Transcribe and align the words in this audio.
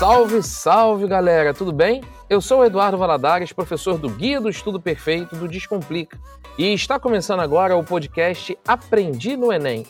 Salve, 0.00 0.42
salve 0.42 1.06
galera, 1.06 1.52
tudo 1.52 1.72
bem? 1.72 2.02
Eu 2.28 2.40
sou 2.40 2.60
o 2.60 2.64
Eduardo 2.64 2.96
Valadares, 2.96 3.52
professor 3.52 3.98
do 3.98 4.08
Guia 4.08 4.40
do 4.40 4.48
Estudo 4.48 4.80
Perfeito 4.80 5.36
do 5.36 5.46
Descomplica, 5.46 6.18
e 6.56 6.72
está 6.72 6.98
começando 6.98 7.40
agora 7.40 7.76
o 7.76 7.84
podcast 7.84 8.56
Aprendi 8.66 9.36
no 9.36 9.52
Enem. 9.52 9.84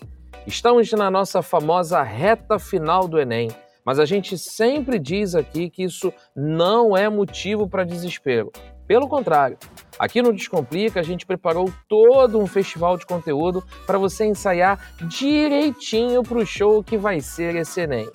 Estamos 0.48 0.90
na 0.92 1.10
nossa 1.12 1.43
famosa 1.43 2.03
reta 2.03 2.59
final 2.59 3.07
do 3.07 3.21
Enem, 3.21 3.51
mas 3.85 4.01
a 4.01 4.05
gente 4.05 4.37
sempre 4.37 4.98
diz 4.98 5.37
aqui 5.37 5.71
que 5.71 5.85
isso 5.85 6.12
não 6.35 6.96
é 6.96 7.09
motivo 7.09 7.69
para 7.69 7.85
desespero. 7.85 8.51
Pelo 8.89 9.07
contrário, 9.07 9.59
aqui 10.01 10.23
no 10.23 10.32
Descomplica 10.32 10.98
a 10.98 11.03
gente 11.03 11.27
preparou 11.27 11.71
todo 11.87 12.39
um 12.39 12.46
festival 12.46 12.96
de 12.96 13.05
conteúdo 13.05 13.62
para 13.87 13.99
você 13.99 14.25
ensaiar 14.25 14.80
direitinho 15.03 16.23
para 16.23 16.39
o 16.39 16.46
show 16.46 16.82
que 16.82 16.96
vai 16.96 17.21
ser 17.21 17.54
esse 17.54 17.82
Enem. 17.82 18.08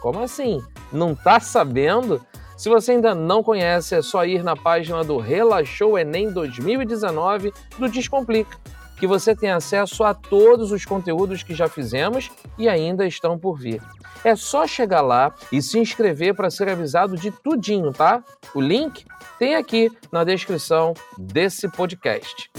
Como 0.00 0.20
assim? 0.20 0.62
Não 0.90 1.14
tá 1.14 1.38
sabendo? 1.38 2.24
Se 2.56 2.70
você 2.70 2.92
ainda 2.92 3.14
não 3.14 3.42
conhece, 3.42 3.94
é 3.94 4.00
só 4.00 4.24
ir 4.24 4.42
na 4.42 4.56
página 4.56 5.04
do 5.04 5.18
Relaxou 5.18 5.98
Enem 5.98 6.32
2019 6.32 7.52
do 7.78 7.86
Descomplica, 7.86 8.56
que 8.96 9.06
você 9.06 9.34
tem 9.34 9.50
acesso 9.50 10.02
a 10.04 10.14
todos 10.14 10.72
os 10.72 10.84
conteúdos 10.84 11.42
que 11.42 11.54
já 11.54 11.68
fizemos 11.68 12.30
e 12.58 12.68
ainda 12.68 13.06
estão 13.06 13.38
por 13.38 13.58
vir. 13.58 13.82
É 14.24 14.34
só 14.34 14.66
chegar 14.66 15.02
lá 15.02 15.34
e 15.52 15.60
se 15.60 15.78
inscrever 15.78 16.34
para 16.34 16.50
ser 16.50 16.68
avisado 16.68 17.16
de 17.16 17.30
tudinho, 17.30 17.92
tá? 17.92 18.24
O 18.54 18.60
link 18.60 19.04
tem 19.38 19.54
aqui 19.54 19.90
na 20.10 20.24
descrição 20.24 20.94
desse 21.18 21.70
podcast. 21.70 22.50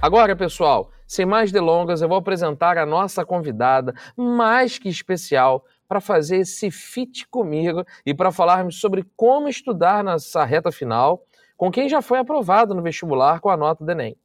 Agora, 0.00 0.34
pessoal, 0.34 0.90
sem 1.06 1.26
mais 1.26 1.52
delongas, 1.52 2.00
eu 2.00 2.08
vou 2.08 2.18
apresentar 2.18 2.78
a 2.78 2.86
nossa 2.86 3.24
convidada 3.24 3.94
mais 4.16 4.78
que 4.78 4.88
especial 4.88 5.64
para 5.86 6.00
fazer 6.00 6.38
esse 6.38 6.70
fit 6.70 7.28
comigo 7.28 7.84
e 8.04 8.14
para 8.14 8.32
falarmos 8.32 8.80
sobre 8.80 9.04
como 9.16 9.48
estudar 9.48 10.02
nessa 10.02 10.44
reta 10.44 10.72
final 10.72 11.22
com 11.56 11.70
quem 11.70 11.88
já 11.88 12.02
foi 12.02 12.18
aprovado 12.18 12.74
no 12.74 12.82
vestibular 12.82 13.40
com 13.40 13.48
a 13.48 13.56
nota 13.56 13.84
do 13.84 13.90
Enem. 13.90 14.16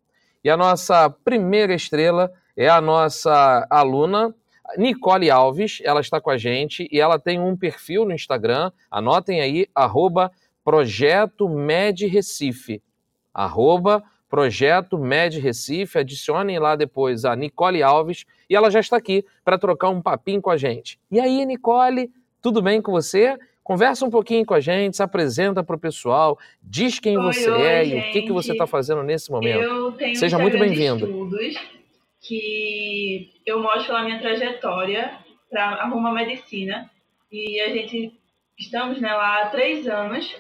E 0.44 0.50
a 0.50 0.58
nossa 0.58 1.10
primeira 1.10 1.74
estrela 1.74 2.32
é 2.56 2.68
a 2.70 2.80
nossa 2.80 3.68
aluna 3.70 4.34
Nicole 4.78 5.30
Alves, 5.32 5.82
ela 5.84 6.00
está 6.00 6.22
com 6.22 6.30
a 6.30 6.38
gente 6.38 6.88
e 6.92 7.00
ela 7.00 7.18
tem 7.18 7.40
um 7.40 7.56
perfil 7.56 8.06
no 8.06 8.14
Instagram, 8.14 8.72
anotem 8.92 9.42
aí, 9.42 9.68
arroba 9.74 10.32
Projeto 10.64 11.50
Med 11.50 12.06
Recife, 12.06 12.82
arroba 13.34 14.04
Projeto 14.30 14.98
Med 14.98 15.40
Recife. 15.40 15.98
Adicionem 15.98 16.60
lá 16.60 16.76
depois 16.76 17.26
a 17.26 17.36
Nicole 17.36 17.82
Alves 17.82 18.26
e 18.50 18.56
ela 18.56 18.70
já 18.70 18.80
está 18.80 18.98
aqui 18.98 19.26
para 19.44 19.58
trocar 19.58 19.90
um 19.90 20.02
papinho 20.02 20.42
com 20.42 20.52
a 20.52 20.58
gente. 20.58 21.00
E 21.10 21.20
aí, 21.20 21.46
Nicole, 21.46 22.12
tudo 22.42 22.62
bem 22.62 22.82
com 22.82 22.92
você? 22.92 23.38
Conversa 23.70 24.04
um 24.04 24.10
pouquinho 24.10 24.44
com 24.48 24.56
a 24.56 24.60
gente, 24.60 24.98
se 24.98 25.04
apresenta 25.04 25.64
para 25.64 25.76
o 25.76 25.80
pessoal, 25.80 26.40
diz 26.60 26.98
quem 26.98 27.20
oi, 27.20 27.24
você 27.24 27.48
oi, 27.52 27.62
é 27.62 27.86
gente. 27.86 28.08
e 28.08 28.10
o 28.10 28.12
que, 28.14 28.22
que 28.24 28.32
você 28.32 28.52
está 28.54 28.66
fazendo 28.66 29.04
nesse 29.04 29.30
momento. 29.30 29.62
Eu 29.62 29.92
tenho 29.92 30.16
Seja 30.16 30.40
um 30.40 30.42
muito 30.42 30.58
bem-vindo. 30.58 31.06
estudos 31.06 31.56
que 32.20 33.32
eu 33.46 33.62
mostro 33.62 33.94
lá 33.94 34.04
minha 34.04 34.18
trajetória 34.18 35.20
para 35.52 35.84
arrumar 35.84 36.14
medicina 36.14 36.90
e 37.32 37.62
a 37.62 37.70
gente 37.70 38.12
estamos 38.58 39.00
né, 39.00 39.14
lá 39.14 39.44
há 39.44 39.50
três 39.50 39.88
anos 39.88 40.36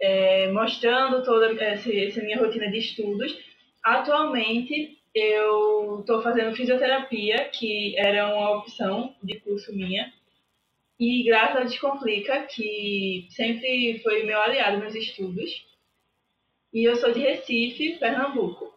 é, 0.00 0.50
mostrando 0.50 1.22
toda 1.22 1.62
essa, 1.62 1.94
essa 1.94 2.22
minha 2.22 2.38
rotina 2.38 2.70
de 2.70 2.78
estudos. 2.78 3.38
Atualmente 3.84 4.96
eu 5.14 6.00
estou 6.00 6.22
fazendo 6.22 6.56
fisioterapia, 6.56 7.50
que 7.50 7.98
era 7.98 8.34
uma 8.34 8.56
opção 8.56 9.14
de 9.22 9.38
curso 9.40 9.76
minha, 9.76 10.10
e 10.98 11.22
graças 11.24 11.56
a 11.56 11.64
Descomplica, 11.64 12.42
que 12.46 13.28
sempre 13.30 14.00
foi 14.02 14.24
meu 14.24 14.40
aliado 14.40 14.82
nos 14.82 14.94
estudos. 14.94 15.66
E 16.72 16.84
eu 16.84 16.96
sou 16.96 17.12
de 17.12 17.20
Recife, 17.20 17.98
Pernambuco. 17.98 18.72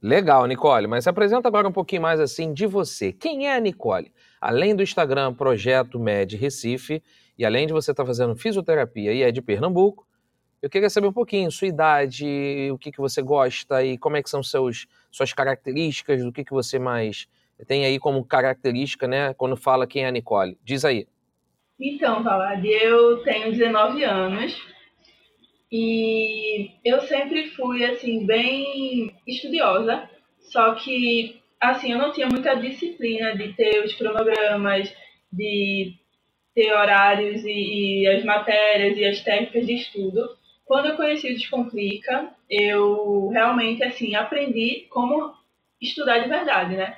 Legal, 0.00 0.46
Nicole, 0.46 0.86
mas 0.86 1.04
se 1.04 1.10
apresenta 1.10 1.48
agora 1.48 1.66
um 1.66 1.72
pouquinho 1.72 2.02
mais 2.02 2.20
assim 2.20 2.52
de 2.52 2.66
você. 2.66 3.12
Quem 3.12 3.48
é 3.48 3.56
a 3.56 3.60
Nicole? 3.60 4.12
Além 4.40 4.76
do 4.76 4.82
Instagram 4.82 5.34
Projeto 5.34 5.98
Med 5.98 6.36
Recife, 6.36 7.02
e 7.36 7.44
além 7.44 7.66
de 7.66 7.72
você 7.72 7.90
estar 7.90 8.06
fazendo 8.06 8.36
fisioterapia 8.36 9.12
e 9.12 9.22
é 9.22 9.32
de 9.32 9.42
Pernambuco, 9.42 10.06
eu 10.62 10.70
queria 10.70 10.88
saber 10.88 11.08
um 11.08 11.12
pouquinho 11.12 11.50
sua 11.50 11.68
idade, 11.68 12.68
o 12.72 12.78
que, 12.78 12.92
que 12.92 13.00
você 13.00 13.20
gosta 13.20 13.84
e 13.84 13.98
como 13.98 14.16
é 14.16 14.22
que 14.22 14.30
são 14.30 14.42
seus, 14.42 14.86
suas 15.10 15.32
características, 15.32 16.22
do 16.22 16.32
que, 16.32 16.44
que 16.44 16.52
você 16.52 16.78
mais 16.78 17.28
tem 17.66 17.84
aí 17.84 17.98
como 17.98 18.24
característica, 18.24 19.06
né, 19.06 19.34
quando 19.34 19.56
fala 19.56 19.86
quem 19.86 20.04
é 20.04 20.08
a 20.08 20.12
Nicole. 20.12 20.58
Diz 20.62 20.84
aí. 20.84 21.06
Então, 21.80 22.22
Valad, 22.22 22.64
eu 22.64 23.22
tenho 23.22 23.52
19 23.52 24.02
anos 24.02 24.60
e 25.70 26.70
eu 26.84 27.00
sempre 27.02 27.50
fui, 27.50 27.84
assim, 27.84 28.26
bem 28.26 29.14
estudiosa, 29.26 30.08
só 30.40 30.74
que, 30.74 31.40
assim, 31.60 31.92
eu 31.92 31.98
não 31.98 32.12
tinha 32.12 32.26
muita 32.26 32.54
disciplina 32.54 33.36
de 33.36 33.52
ter 33.52 33.84
os 33.84 33.94
cronogramas, 33.94 34.92
de 35.32 35.94
ter 36.54 36.72
horários 36.72 37.44
e, 37.44 38.02
e 38.02 38.08
as 38.08 38.24
matérias 38.24 38.96
e 38.96 39.04
as 39.04 39.20
técnicas 39.20 39.66
de 39.66 39.74
estudo. 39.74 40.36
Quando 40.64 40.88
eu 40.88 40.96
conheci 40.96 41.30
o 41.30 41.34
Descomplica, 41.34 42.30
eu 42.50 43.28
realmente, 43.28 43.84
assim, 43.84 44.14
aprendi 44.14 44.86
como 44.90 45.32
estudar 45.80 46.18
de 46.18 46.28
verdade, 46.28 46.76
né? 46.76 46.96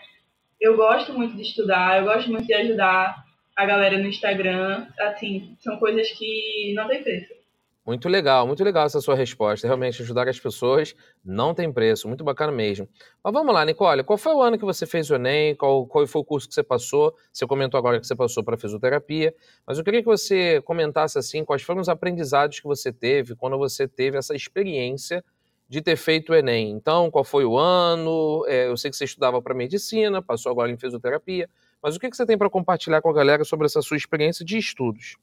Eu 0.60 0.76
gosto 0.76 1.14
muito 1.14 1.34
de 1.36 1.42
estudar, 1.42 1.98
eu 1.98 2.04
gosto 2.04 2.30
muito 2.30 2.46
de 2.46 2.52
ajudar 2.52 3.24
a 3.56 3.66
galera 3.66 3.98
no 3.98 4.06
Instagram, 4.06 4.86
assim, 4.98 5.56
são 5.58 5.78
coisas 5.78 6.10
que 6.12 6.72
não 6.74 6.86
tem 6.86 7.02
preço. 7.02 7.40
Muito 7.86 8.08
legal, 8.10 8.46
muito 8.46 8.62
legal 8.62 8.84
essa 8.84 9.00
sua 9.00 9.14
resposta. 9.14 9.66
Realmente, 9.66 10.02
ajudar 10.02 10.28
as 10.28 10.38
pessoas 10.38 10.94
não 11.24 11.54
tem 11.54 11.72
preço. 11.72 12.06
Muito 12.06 12.22
bacana 12.22 12.52
mesmo. 12.52 12.86
Mas 13.24 13.32
vamos 13.32 13.54
lá, 13.54 13.64
Nicole. 13.64 14.04
Qual 14.04 14.18
foi 14.18 14.34
o 14.34 14.42
ano 14.42 14.58
que 14.58 14.64
você 14.64 14.86
fez 14.86 15.10
o 15.10 15.14
Enem? 15.14 15.56
Qual, 15.56 15.86
qual 15.86 16.06
foi 16.06 16.20
o 16.20 16.24
curso 16.24 16.46
que 16.46 16.54
você 16.54 16.62
passou? 16.62 17.14
Você 17.32 17.46
comentou 17.46 17.78
agora 17.78 17.98
que 17.98 18.06
você 18.06 18.14
passou 18.14 18.44
para 18.44 18.58
fisioterapia. 18.58 19.34
Mas 19.66 19.78
eu 19.78 19.82
queria 19.82 20.00
que 20.00 20.06
você 20.06 20.60
comentasse 20.62 21.18
assim 21.18 21.42
quais 21.42 21.62
foram 21.62 21.80
os 21.80 21.88
aprendizados 21.88 22.60
que 22.60 22.66
você 22.66 22.92
teve 22.92 23.34
quando 23.34 23.56
você 23.56 23.88
teve 23.88 24.18
essa 24.18 24.36
experiência 24.36 25.24
de 25.70 25.80
ter 25.80 25.94
feito 25.94 26.32
o 26.32 26.34
Enem. 26.34 26.68
Então, 26.68 27.08
qual 27.12 27.22
foi 27.22 27.44
o 27.44 27.56
ano? 27.56 28.44
É, 28.48 28.66
eu 28.66 28.76
sei 28.76 28.90
que 28.90 28.96
você 28.96 29.04
estudava 29.04 29.40
para 29.40 29.54
medicina, 29.54 30.20
passou 30.20 30.50
agora 30.50 30.68
em 30.68 30.76
fisioterapia. 30.76 31.48
Mas 31.80 31.94
o 31.94 32.00
que, 32.00 32.10
que 32.10 32.16
você 32.16 32.26
tem 32.26 32.36
para 32.36 32.50
compartilhar 32.50 33.00
com 33.00 33.08
a 33.08 33.14
galera 33.14 33.44
sobre 33.44 33.66
essa 33.66 33.80
sua 33.80 33.96
experiência 33.96 34.44
de 34.44 34.58
estudos? 34.58 35.16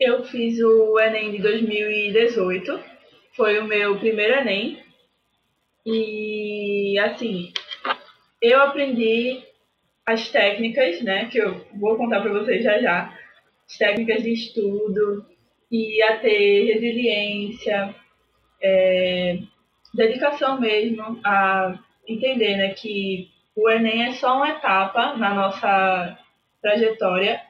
Eu 0.00 0.24
fiz 0.24 0.58
o 0.58 0.98
Enem 0.98 1.30
de 1.30 1.38
2018, 1.38 2.80
foi 3.36 3.60
o 3.60 3.64
meu 3.64 3.96
primeiro 4.00 4.34
Enem. 4.34 4.82
E, 5.86 6.98
assim, 6.98 7.52
eu 8.42 8.60
aprendi 8.60 9.40
as 10.04 10.28
técnicas, 10.30 11.00
né, 11.00 11.26
que 11.26 11.38
eu 11.38 11.64
vou 11.78 11.96
contar 11.96 12.20
para 12.22 12.32
vocês 12.32 12.64
já 12.64 12.80
já, 12.80 13.16
as 13.70 13.78
técnicas 13.78 14.24
de 14.24 14.32
estudo, 14.32 15.24
e 15.70 16.02
a 16.02 16.18
ter 16.18 16.74
resiliência, 16.74 17.94
é, 18.60 19.38
dedicação 19.94 20.60
mesmo, 20.60 21.20
a 21.24 21.78
entender, 22.06 22.56
né, 22.56 22.70
que 22.70 23.28
o 23.54 23.68
Enem 23.70 24.08
é 24.08 24.12
só 24.12 24.36
uma 24.36 24.50
etapa 24.50 25.14
na 25.16 25.34
nossa 25.34 26.18
trajetória 26.60 27.40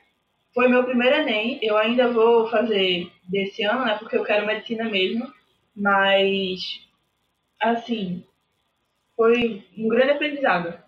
foi 0.54 0.68
meu 0.68 0.84
primeiro 0.84 1.16
Enem. 1.16 1.58
Eu 1.62 1.76
ainda 1.76 2.12
vou 2.12 2.48
fazer 2.48 3.10
desse 3.28 3.62
ano, 3.64 3.84
né? 3.84 3.96
Porque 3.98 4.16
eu 4.16 4.24
quero 4.24 4.46
medicina 4.46 4.84
mesmo. 4.84 5.26
Mas, 5.74 6.60
assim, 7.60 8.24
foi 9.16 9.64
um 9.76 9.88
grande 9.88 10.12
aprendizado. 10.12 10.78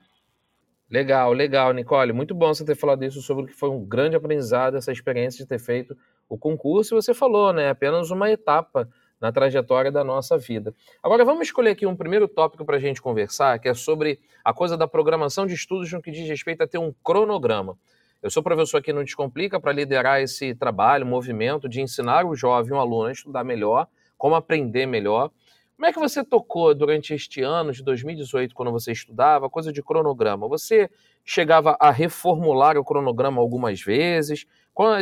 Legal, 0.91 1.33
legal, 1.33 1.73
Nicole. 1.73 2.13
Muito 2.13 2.35
bom 2.35 2.53
você 2.53 2.65
ter 2.65 2.77
falado 2.77 3.05
isso 3.05 3.23
sobre 3.23 3.45
o 3.45 3.47
que 3.47 3.55
foi 3.55 3.71
um 3.71 3.85
grande 3.85 4.17
aprendizado, 4.17 4.77
essa 4.77 4.93
experiência 4.93 5.43
de 5.43 5.49
ter 5.49 5.59
feito 5.59 5.97
o 6.29 6.37
concurso. 6.37 6.95
E 6.95 7.01
você 7.01 7.15
falou, 7.15 7.53
né? 7.53 7.71
Apenas 7.71 8.11
uma 8.11 8.31
etapa 8.31 8.89
na 9.25 9.33
trajetória 9.33 9.91
da 9.91 10.05
nossa 10.05 10.37
vida. 10.37 10.75
Agora 11.03 11.25
vamos 11.25 11.47
escolher 11.47 11.71
aqui 11.71 11.87
um 11.87 11.97
primeiro 11.97 12.29
tópico 12.29 12.63
para 12.63 12.77
a 12.77 12.79
gente 12.79 13.01
conversar, 13.01 13.59
que 13.59 13.67
é 13.67 13.73
sobre 13.73 14.21
a 14.45 14.53
coisa 14.53 14.77
da 14.77 14.87
programação 14.87 15.47
de 15.47 15.55
estudos 15.55 15.91
no 15.91 16.03
que 16.03 16.11
diz 16.11 16.29
respeito 16.29 16.63
a 16.63 16.67
ter 16.67 16.77
um 16.77 16.93
cronograma. 17.03 17.79
Eu 18.23 18.29
sou 18.29 18.43
professor 18.43 18.77
aqui 18.77 18.93
no 18.93 19.03
Descomplica 19.03 19.59
para 19.59 19.73
liderar 19.73 20.21
esse 20.21 20.55
trabalho, 20.55 21.07
movimento 21.07 21.71
de 21.71 21.81
ensinar 21.81 22.27
o 22.27 22.37
jovem, 22.37 22.75
o 22.75 22.79
aluno, 22.79 23.07
a 23.07 23.13
estudar 23.13 23.43
melhor, 23.45 23.89
como 24.19 24.35
aprender 24.35 24.85
melhor. 24.85 25.31
Como 25.75 25.87
é 25.87 25.93
que 25.93 25.99
você 25.99 26.23
tocou 26.23 26.75
durante 26.75 27.15
este 27.15 27.41
ano 27.41 27.73
de 27.73 27.83
2018, 27.83 28.55
quando 28.55 28.73
você 28.73 28.93
estudava, 28.93 29.49
coisa 29.49 29.73
de 29.73 29.83
cronograma? 29.83 30.47
Você 30.49 30.91
chegava 31.25 31.79
a 31.81 31.91
reformular 31.91 32.77
o 32.77 32.85
cronograma 32.85 33.41
algumas 33.41 33.81
vezes? 33.81 34.45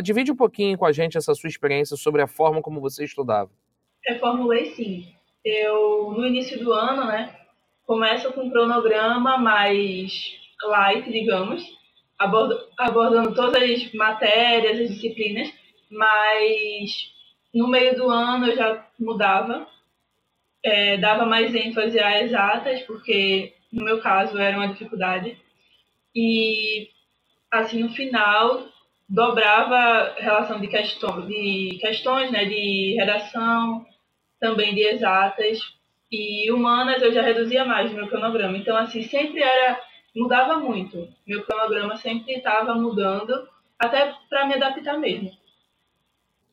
Divide 0.01 0.31
um 0.31 0.35
pouquinho 0.37 0.77
com 0.77 0.85
a 0.85 0.93
gente 0.93 1.17
essa 1.17 1.35
sua 1.35 1.49
experiência 1.49 1.97
sobre 1.97 2.21
a 2.21 2.27
forma 2.27 2.61
como 2.61 2.79
você 2.79 3.03
estudava. 3.03 3.51
Reformulei 4.05 4.73
sim. 4.75 5.07
Eu, 5.43 6.11
no 6.11 6.25
início 6.25 6.59
do 6.59 6.71
ano, 6.71 7.05
né, 7.05 7.35
começo 7.85 8.31
com 8.33 8.43
um 8.43 8.49
cronograma, 8.49 9.37
mas 9.37 10.33
light, 10.63 11.11
digamos, 11.11 11.63
abordando 12.17 13.33
todas 13.33 13.61
as 13.61 13.93
matérias, 13.93 14.79
as 14.79 14.89
disciplinas, 14.89 15.51
mas 15.91 17.11
no 17.53 17.67
meio 17.67 17.95
do 17.95 18.09
ano 18.09 18.47
eu 18.47 18.55
já 18.55 18.87
mudava, 18.99 19.67
é, 20.63 20.97
dava 20.97 21.25
mais 21.25 21.53
ênfase 21.53 21.99
a 21.99 22.23
exatas, 22.23 22.81
porque 22.83 23.53
no 23.71 23.83
meu 23.83 23.99
caso 23.99 24.37
era 24.37 24.57
uma 24.57 24.69
dificuldade, 24.69 25.37
e 26.15 26.89
assim 27.51 27.83
no 27.83 27.89
final 27.89 28.67
dobrava 29.09 30.15
relação 30.17 30.59
de, 30.59 30.67
questão, 30.67 31.25
de 31.27 31.77
questões, 31.81 32.31
né, 32.31 32.45
de 32.45 32.95
redação, 32.97 33.85
também 34.43 34.75
de 34.75 34.81
exatas, 34.81 35.57
e 36.11 36.51
humanas 36.51 37.01
eu 37.01 37.13
já 37.13 37.21
reduzia 37.21 37.63
mais 37.63 37.89
meu 37.93 38.09
cronograma. 38.09 38.57
Então, 38.57 38.75
assim, 38.75 39.01
sempre 39.03 39.41
era 39.41 39.79
mudava 40.13 40.57
muito. 40.57 41.07
Meu 41.25 41.45
cronograma 41.45 41.95
sempre 41.95 42.33
estava 42.33 42.75
mudando, 42.75 43.47
até 43.79 44.13
para 44.29 44.45
me 44.45 44.55
adaptar 44.55 44.97
mesmo. 44.99 45.31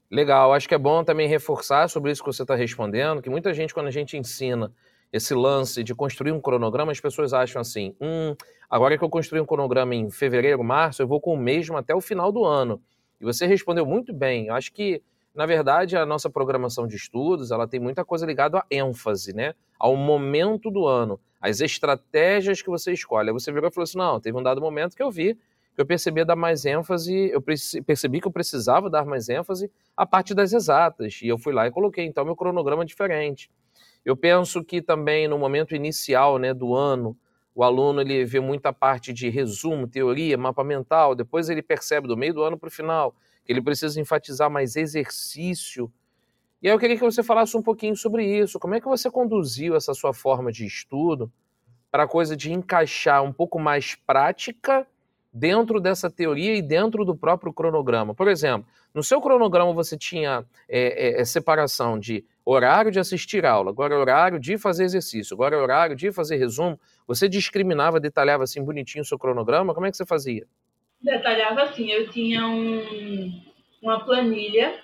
Legal, 0.09 0.55
acho 0.55 0.69
que 0.69 0.75
é 0.75 0.79
bom 0.79 1.03
também 1.03 1.27
reforçar 1.27 1.89
sobre 1.89 2.13
isso 2.13 2.23
que 2.23 2.33
você 2.33 2.43
está 2.43 2.55
respondendo, 2.55 3.21
que 3.21 3.29
muita 3.29 3.53
gente, 3.53 3.75
quando 3.75 3.89
a 3.89 3.93
gente 3.93 4.17
ensina 4.17 4.73
esse 5.13 5.35
lance 5.35 5.83
de 5.83 5.93
construir 5.93 6.31
um 6.31 6.41
cronograma, 6.41 6.93
as 6.93 7.01
pessoas 7.01 7.33
acham 7.33 7.61
assim: 7.61 7.97
hum, 8.01 8.37
agora 8.71 8.97
que 8.97 9.03
eu 9.03 9.11
construí 9.11 9.41
um 9.41 9.47
cronograma 9.47 9.97
em 9.97 10.09
fevereiro, 10.13 10.63
março, 10.63 11.03
eu 11.03 11.09
vou 11.09 11.21
com 11.21 11.35
o 11.35 11.37
mesmo 11.37 11.77
até 11.77 11.93
o 11.93 12.01
final 12.01 12.31
do 12.31 12.45
ano. 12.45 12.81
E 13.21 13.25
você 13.25 13.47
respondeu 13.47 13.85
muito 13.85 14.13
bem. 14.13 14.47
Eu 14.47 14.55
acho 14.55 14.73
que, 14.73 15.03
na 15.35 15.47
verdade, 15.47 15.97
a 15.97 16.05
nossa 16.05 16.29
programação 16.29 16.87
de 16.87 16.97
estudos 16.97 17.51
ela 17.51 17.67
tem 17.67 17.79
muita 17.79 18.05
coisa 18.05 18.27
ligada 18.27 18.59
à 18.59 18.67
ênfase, 18.71 19.33
né? 19.33 19.55
Ao 19.79 19.97
momento 19.97 20.71
do 20.71 20.87
ano 20.87 21.21
as 21.41 21.61
estratégias 21.61 22.61
que 22.61 22.69
você 22.69 22.93
escolhe. 22.93 23.31
Aí 23.31 23.33
você 23.33 23.51
virou 23.51 23.71
e 23.71 23.73
falou 23.73 23.85
assim: 23.85 23.99
não, 23.99 24.21
teve 24.21 24.37
um 24.37 24.43
dado 24.43 24.61
momento 24.61 24.95
que 24.95 25.03
eu 25.03 25.11
vi 25.11 25.39
que 25.75 25.81
eu 25.81 25.87
percebi 25.87 26.25
dar 26.25 26.37
mais 26.37 26.65
ênfase, 26.67 27.31
eu 27.33 27.41
percebi 27.41 28.21
que 28.21 28.27
eu 28.27 28.33
precisava 28.33 28.91
dar 28.91 29.05
mais 29.07 29.29
ênfase 29.29 29.71
à 29.97 30.05
parte 30.05 30.35
das 30.35 30.53
exatas. 30.53 31.21
E 31.23 31.29
eu 31.29 31.39
fui 31.39 31.53
lá 31.53 31.67
e 31.67 31.71
coloquei, 31.71 32.05
então, 32.05 32.25
meu 32.25 32.37
cronograma 32.37 32.83
é 32.83 32.87
diferente. 32.87 33.51
Eu 34.05 34.17
penso 34.17 34.65
que 34.65 34.83
também 34.83 35.29
no 35.29 35.39
momento 35.39 35.75
inicial 35.75 36.39
né, 36.39 36.53
do 36.53 36.75
ano, 36.75 37.17
o 37.55 37.63
aluno 37.63 38.01
ele 38.01 38.25
vê 38.25 38.41
muita 38.41 38.73
parte 38.73 39.13
de 39.13 39.29
resumo, 39.29 39.87
teoria, 39.87 40.37
mapa 40.37 40.65
mental, 40.65 41.15
depois 41.15 41.49
ele 41.49 41.63
percebe 41.63 42.09
do 42.09 42.17
meio 42.17 42.35
do 42.35 42.43
ano 42.43 42.59
para 42.59 42.69
o 42.69 42.71
final 42.71 43.15
ele 43.51 43.63
precisa 43.63 44.01
enfatizar 44.01 44.51
mais 44.51 44.77
exercício 44.77 45.93
e 46.63 46.69
aí 46.69 46.75
eu 46.75 46.79
queria 46.79 46.97
que 46.97 47.03
você 47.03 47.23
falasse 47.23 47.57
um 47.57 47.63
pouquinho 47.63 47.97
sobre 47.97 48.25
isso. 48.25 48.59
Como 48.59 48.75
é 48.75 48.81
que 48.81 48.87
você 48.87 49.11
conduziu 49.11 49.75
essa 49.75 49.95
sua 49.95 50.13
forma 50.13 50.53
de 50.53 50.67
estudo 50.67 51.33
para 51.91 52.03
a 52.03 52.09
coisa 52.09 52.37
de 52.37 52.53
encaixar 52.53 53.23
um 53.23 53.33
pouco 53.33 53.59
mais 53.59 53.95
prática 53.95 54.87
dentro 55.33 55.81
dessa 55.81 56.11
teoria 56.11 56.55
e 56.55 56.61
dentro 56.61 57.03
do 57.03 57.17
próprio 57.17 57.51
cronograma? 57.51 58.15
Por 58.15 58.29
exemplo, 58.29 58.69
no 58.93 59.03
seu 59.03 59.23
cronograma 59.23 59.73
você 59.73 59.97
tinha 59.97 60.45
é, 60.69 61.19
é, 61.19 61.21
é 61.23 61.25
separação 61.25 61.99
de 61.99 62.27
horário 62.45 62.91
de 62.91 63.01
assistir 63.01 63.47
aula, 63.47 63.71
agora 63.71 63.95
é 63.95 63.97
horário 63.97 64.39
de 64.39 64.59
fazer 64.59 64.85
exercício, 64.85 65.33
agora 65.33 65.57
é 65.57 65.59
horário 65.59 65.97
de 65.97 66.13
fazer 66.13 66.37
resumo. 66.37 66.79
Você 67.07 67.27
discriminava, 67.27 67.99
detalhava 67.99 68.45
assim 68.45 68.63
bonitinho 68.63 69.01
o 69.01 69.07
seu 69.07 69.19
cronograma? 69.19 69.73
Como 69.73 69.87
é 69.87 69.91
que 69.91 69.97
você 69.97 70.05
fazia? 70.05 70.47
Detalhava 71.03 71.63
assim, 71.63 71.91
eu 71.91 72.11
tinha 72.11 72.47
um, 72.47 73.43
uma 73.83 74.05
planilha 74.05 74.79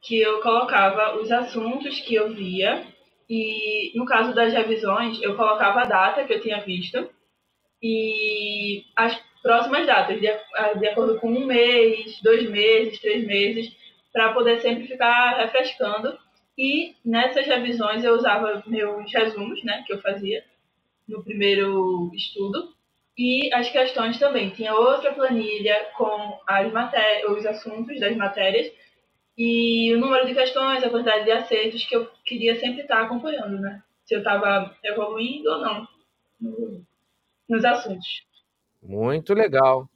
que 0.00 0.18
eu 0.20 0.40
colocava 0.40 1.18
os 1.20 1.30
assuntos 1.30 2.00
que 2.00 2.14
eu 2.14 2.32
via 2.32 2.86
e 3.28 3.92
no 3.94 4.06
caso 4.06 4.34
das 4.34 4.52
revisões 4.52 5.20
eu 5.20 5.36
colocava 5.36 5.82
a 5.82 5.84
data 5.84 6.24
que 6.24 6.32
eu 6.32 6.40
tinha 6.40 6.60
visto 6.60 7.10
e 7.82 8.84
as 8.96 9.20
próximas 9.42 9.86
datas, 9.86 10.20
de, 10.20 10.28
de 10.80 10.86
acordo 10.88 11.18
com 11.20 11.30
um 11.30 11.46
mês, 11.46 12.20
dois 12.22 12.48
meses, 12.50 13.00
três 13.00 13.26
meses, 13.26 13.74
para 14.12 14.32
poder 14.32 14.60
sempre 14.60 14.86
ficar 14.86 15.36
refrescando. 15.36 16.18
E 16.56 16.96
nessas 17.04 17.46
revisões 17.46 18.02
eu 18.02 18.14
usava 18.14 18.62
meus 18.66 19.12
resumos, 19.12 19.62
né, 19.62 19.84
que 19.86 19.92
eu 19.92 20.00
fazia 20.00 20.42
no 21.06 21.22
primeiro 21.22 22.10
estudo, 22.12 22.74
e 23.18 23.52
as 23.52 23.68
questões 23.68 24.16
também. 24.18 24.50
Tinha 24.50 24.72
outra 24.72 25.12
planilha 25.12 25.88
com 25.96 26.38
as 26.46 26.72
matérias, 26.72 27.28
os 27.28 27.44
assuntos 27.44 27.98
das 27.98 28.16
matérias 28.16 28.70
e 29.36 29.92
o 29.94 29.98
número 29.98 30.24
de 30.24 30.34
questões, 30.34 30.84
a 30.84 30.88
quantidade 30.88 31.24
de 31.24 31.32
acertos 31.32 31.84
que 31.84 31.96
eu 31.96 32.08
queria 32.24 32.58
sempre 32.60 32.82
estar 32.82 33.02
acompanhando, 33.02 33.58
né? 33.58 33.82
Se 34.04 34.14
eu 34.14 34.18
estava 34.18 34.74
evoluindo 34.84 35.50
ou 35.50 35.60
não 35.60 35.88
no, 36.40 36.82
nos 37.48 37.64
assuntos. 37.64 38.22
Muito 38.80 39.34
legal. 39.34 39.88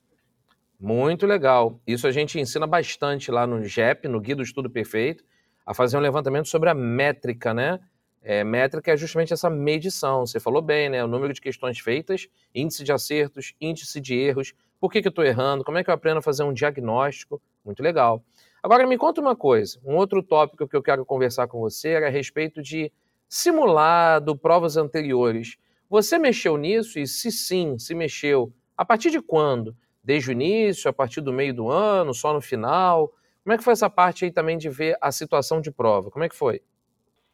Muito 0.78 1.26
legal. 1.26 1.80
Isso 1.86 2.08
a 2.08 2.10
gente 2.10 2.40
ensina 2.40 2.66
bastante 2.66 3.30
lá 3.30 3.46
no 3.46 3.62
GEP, 3.62 4.08
no 4.08 4.20
Guia 4.20 4.34
do 4.34 4.42
Estudo 4.42 4.68
Perfeito, 4.68 5.24
a 5.64 5.72
fazer 5.72 5.96
um 5.96 6.00
levantamento 6.00 6.48
sobre 6.48 6.68
a 6.68 6.74
métrica, 6.74 7.54
né? 7.54 7.78
É, 8.22 8.44
métrica 8.44 8.92
é 8.92 8.96
justamente 8.96 9.32
essa 9.32 9.50
medição. 9.50 10.24
Você 10.24 10.38
falou 10.38 10.62
bem, 10.62 10.88
né? 10.88 11.04
O 11.04 11.08
número 11.08 11.32
de 11.32 11.40
questões 11.40 11.78
feitas, 11.80 12.28
índice 12.54 12.84
de 12.84 12.92
acertos, 12.92 13.54
índice 13.60 14.00
de 14.00 14.14
erros, 14.14 14.54
por 14.80 14.90
que, 14.90 15.02
que 15.02 15.08
eu 15.08 15.10
estou 15.10 15.24
errando, 15.24 15.64
como 15.64 15.78
é 15.78 15.84
que 15.84 15.90
eu 15.90 15.94
aprendo 15.94 16.18
a 16.18 16.22
fazer 16.22 16.44
um 16.44 16.52
diagnóstico. 16.52 17.40
Muito 17.64 17.82
legal. 17.82 18.22
Agora, 18.62 18.86
me 18.86 18.96
conta 18.96 19.20
uma 19.20 19.34
coisa: 19.34 19.80
um 19.84 19.96
outro 19.96 20.22
tópico 20.22 20.68
que 20.68 20.76
eu 20.76 20.82
quero 20.82 21.04
conversar 21.04 21.48
com 21.48 21.58
você 21.60 21.90
era 21.90 22.06
a 22.06 22.10
respeito 22.10 22.62
de 22.62 22.92
simulado, 23.28 24.36
provas 24.36 24.76
anteriores. 24.76 25.56
Você 25.90 26.18
mexeu 26.18 26.56
nisso? 26.56 26.98
E 26.98 27.06
se 27.06 27.30
sim, 27.32 27.78
se 27.78 27.94
mexeu, 27.94 28.52
a 28.76 28.84
partir 28.84 29.10
de 29.10 29.20
quando? 29.20 29.76
Desde 30.02 30.30
o 30.30 30.32
início, 30.32 30.88
a 30.88 30.92
partir 30.92 31.20
do 31.20 31.32
meio 31.32 31.54
do 31.54 31.68
ano, 31.68 32.14
só 32.14 32.32
no 32.32 32.40
final? 32.40 33.12
Como 33.42 33.52
é 33.52 33.58
que 33.58 33.64
foi 33.64 33.72
essa 33.72 33.90
parte 33.90 34.24
aí 34.24 34.30
também 34.30 34.56
de 34.56 34.68
ver 34.68 34.96
a 35.00 35.10
situação 35.10 35.60
de 35.60 35.70
prova? 35.70 36.10
Como 36.10 36.24
é 36.24 36.28
que 36.28 36.36
foi? 36.36 36.62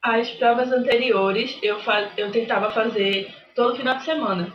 As 0.02 0.30
provas 0.32 0.72
anteriores 0.72 1.58
eu, 1.62 1.78
eu 2.16 2.30
tentava 2.30 2.70
fazer 2.70 3.32
todo 3.54 3.76
final 3.76 3.96
de 3.96 4.04
semana. 4.04 4.54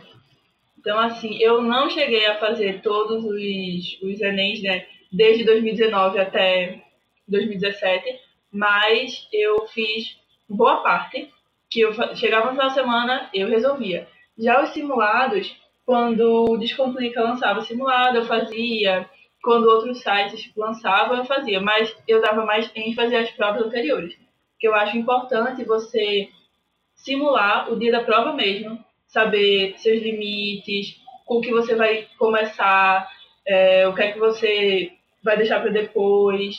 Então, 0.78 0.98
assim, 0.98 1.38
eu 1.40 1.62
não 1.62 1.88
cheguei 1.88 2.26
a 2.26 2.38
fazer 2.38 2.82
todos 2.82 3.24
os, 3.24 4.02
os 4.02 4.20
Enems, 4.20 4.62
né? 4.62 4.86
desde 5.14 5.44
2019 5.44 6.18
até 6.18 6.82
2017, 7.28 8.20
mas 8.52 9.28
eu 9.32 9.66
fiz 9.68 10.16
boa 10.48 10.82
parte, 10.82 11.32
que 11.70 11.80
eu 11.80 11.92
chegava 12.16 12.46
no 12.46 12.52
final 12.52 12.68
de 12.68 12.74
semana, 12.74 13.30
eu 13.32 13.48
resolvia. 13.48 14.08
Já 14.36 14.62
os 14.62 14.70
simulados, 14.70 15.56
quando 15.86 16.50
o 16.50 16.56
Descomplica 16.56 17.22
lançava 17.22 17.62
simulado, 17.62 18.18
eu 18.18 18.24
fazia, 18.26 19.08
quando 19.42 19.66
outros 19.66 20.00
sites 20.00 20.50
lançavam, 20.56 21.18
eu 21.18 21.24
fazia, 21.24 21.60
mas 21.60 21.94
eu 22.06 22.20
dava 22.20 22.44
mais 22.44 22.70
ênfase 22.74 23.14
às 23.14 23.30
provas 23.30 23.62
anteriores, 23.62 24.16
que 24.64 24.68
eu 24.68 24.74
acho 24.74 24.96
importante 24.96 25.62
você 25.62 26.30
simular 26.94 27.70
o 27.70 27.78
dia 27.78 27.92
da 27.92 28.02
prova 28.02 28.32
mesmo, 28.32 28.82
saber 29.06 29.74
seus 29.76 30.02
limites, 30.02 30.96
com 31.26 31.36
o 31.36 31.40
que 31.42 31.50
você 31.50 31.74
vai 31.74 32.08
começar, 32.18 33.06
é, 33.46 33.86
o 33.86 33.94
que 33.94 34.02
é 34.02 34.12
que 34.12 34.18
você 34.18 34.90
vai 35.22 35.36
deixar 35.36 35.60
para 35.60 35.70
depois, 35.70 36.56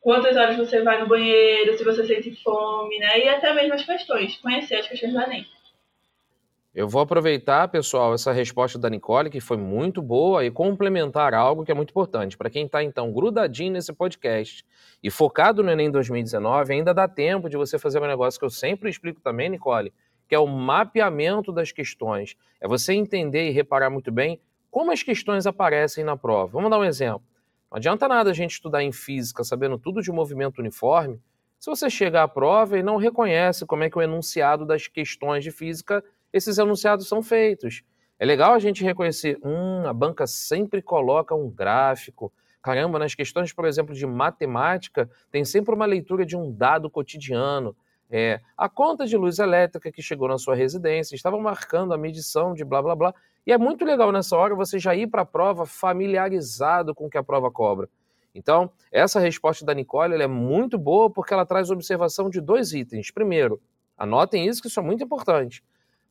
quantas 0.00 0.34
horas 0.34 0.56
você 0.56 0.80
vai 0.82 0.98
no 0.98 1.06
banheiro, 1.06 1.76
se 1.76 1.84
você 1.84 2.06
sente 2.06 2.34
fome, 2.42 2.98
né? 2.98 3.18
E 3.18 3.28
até 3.28 3.52
mesmo 3.52 3.74
as 3.74 3.84
questões, 3.84 4.38
conhecer 4.38 4.76
as 4.76 4.88
questões 4.88 5.12
do 5.12 5.20
Enem. 5.20 5.44
Eu 6.74 6.88
vou 6.88 7.02
aproveitar, 7.02 7.68
pessoal, 7.68 8.14
essa 8.14 8.32
resposta 8.32 8.78
da 8.78 8.88
Nicole, 8.88 9.28
que 9.28 9.42
foi 9.42 9.58
muito 9.58 10.00
boa, 10.00 10.42
e 10.42 10.50
complementar 10.50 11.34
algo 11.34 11.66
que 11.66 11.70
é 11.70 11.74
muito 11.74 11.90
importante. 11.90 12.34
Para 12.34 12.48
quem 12.48 12.64
está, 12.64 12.82
então, 12.82 13.12
grudadinho 13.12 13.74
nesse 13.74 13.92
podcast 13.92 14.64
e 15.02 15.10
focado 15.10 15.62
no 15.62 15.70
Enem 15.70 15.90
2019, 15.90 16.72
ainda 16.72 16.94
dá 16.94 17.06
tempo 17.06 17.50
de 17.50 17.58
você 17.58 17.78
fazer 17.78 18.00
um 18.00 18.06
negócio 18.06 18.40
que 18.40 18.46
eu 18.46 18.48
sempre 18.48 18.88
explico 18.88 19.20
também, 19.20 19.50
Nicole, 19.50 19.92
que 20.26 20.34
é 20.34 20.38
o 20.38 20.46
mapeamento 20.46 21.52
das 21.52 21.72
questões. 21.72 22.36
É 22.58 22.66
você 22.66 22.94
entender 22.94 23.50
e 23.50 23.50
reparar 23.50 23.90
muito 23.90 24.10
bem 24.10 24.40
como 24.70 24.92
as 24.92 25.02
questões 25.02 25.46
aparecem 25.46 26.02
na 26.02 26.16
prova. 26.16 26.52
Vamos 26.52 26.70
dar 26.70 26.78
um 26.78 26.84
exemplo. 26.84 27.26
Não 27.70 27.76
adianta 27.76 28.08
nada 28.08 28.30
a 28.30 28.34
gente 28.34 28.52
estudar 28.52 28.82
em 28.82 28.92
física 28.92 29.44
sabendo 29.44 29.76
tudo 29.76 30.00
de 30.00 30.10
movimento 30.10 30.60
uniforme 30.60 31.20
se 31.62 31.70
você 31.70 31.88
chega 31.88 32.24
à 32.24 32.26
prova 32.26 32.76
e 32.76 32.82
não 32.82 32.96
reconhece 32.96 33.64
como 33.64 33.84
é 33.84 33.88
que 33.88 33.96
o 33.96 34.02
enunciado 34.02 34.66
das 34.66 34.88
questões 34.88 35.44
de 35.44 35.52
física, 35.52 36.02
esses 36.32 36.58
enunciados 36.58 37.08
são 37.08 37.22
feitos. 37.22 37.82
É 38.18 38.24
legal 38.24 38.54
a 38.54 38.58
gente 38.58 38.84
reconhecer, 38.84 39.38
hum, 39.44 39.86
a 39.86 39.92
banca 39.92 40.26
sempre 40.26 40.80
coloca 40.80 41.34
um 41.34 41.50
gráfico. 41.50 42.32
Caramba, 42.62 42.98
nas 42.98 43.14
questões, 43.14 43.52
por 43.52 43.64
exemplo, 43.64 43.94
de 43.94 44.06
matemática, 44.06 45.10
tem 45.30 45.44
sempre 45.44 45.74
uma 45.74 45.86
leitura 45.86 46.24
de 46.24 46.36
um 46.36 46.52
dado 46.52 46.88
cotidiano. 46.88 47.74
É, 48.08 48.40
a 48.56 48.68
conta 48.68 49.06
de 49.06 49.16
luz 49.16 49.38
elétrica 49.38 49.90
que 49.90 50.02
chegou 50.02 50.28
na 50.28 50.38
sua 50.38 50.54
residência 50.54 51.16
estava 51.16 51.36
marcando 51.40 51.94
a 51.94 51.98
medição 51.98 52.54
de 52.54 52.64
blá 52.64 52.80
blá 52.80 52.94
blá. 52.94 53.14
E 53.44 53.52
é 53.52 53.58
muito 53.58 53.84
legal 53.84 54.12
nessa 54.12 54.36
hora 54.36 54.54
você 54.54 54.78
já 54.78 54.94
ir 54.94 55.08
para 55.08 55.22
a 55.22 55.26
prova 55.26 55.66
familiarizado 55.66 56.94
com 56.94 57.06
o 57.06 57.10
que 57.10 57.18
a 57.18 57.24
prova 57.24 57.50
cobra. 57.50 57.88
Então, 58.34 58.70
essa 58.90 59.18
resposta 59.18 59.64
da 59.64 59.74
Nicole 59.74 60.14
é 60.22 60.26
muito 60.26 60.78
boa 60.78 61.10
porque 61.10 61.34
ela 61.34 61.44
traz 61.44 61.70
observação 61.70 62.30
de 62.30 62.40
dois 62.40 62.72
itens. 62.72 63.10
Primeiro, 63.10 63.60
anotem 63.96 64.46
isso 64.46 64.62
que 64.62 64.68
isso 64.68 64.78
é 64.78 64.82
muito 64.82 65.02
importante. 65.02 65.62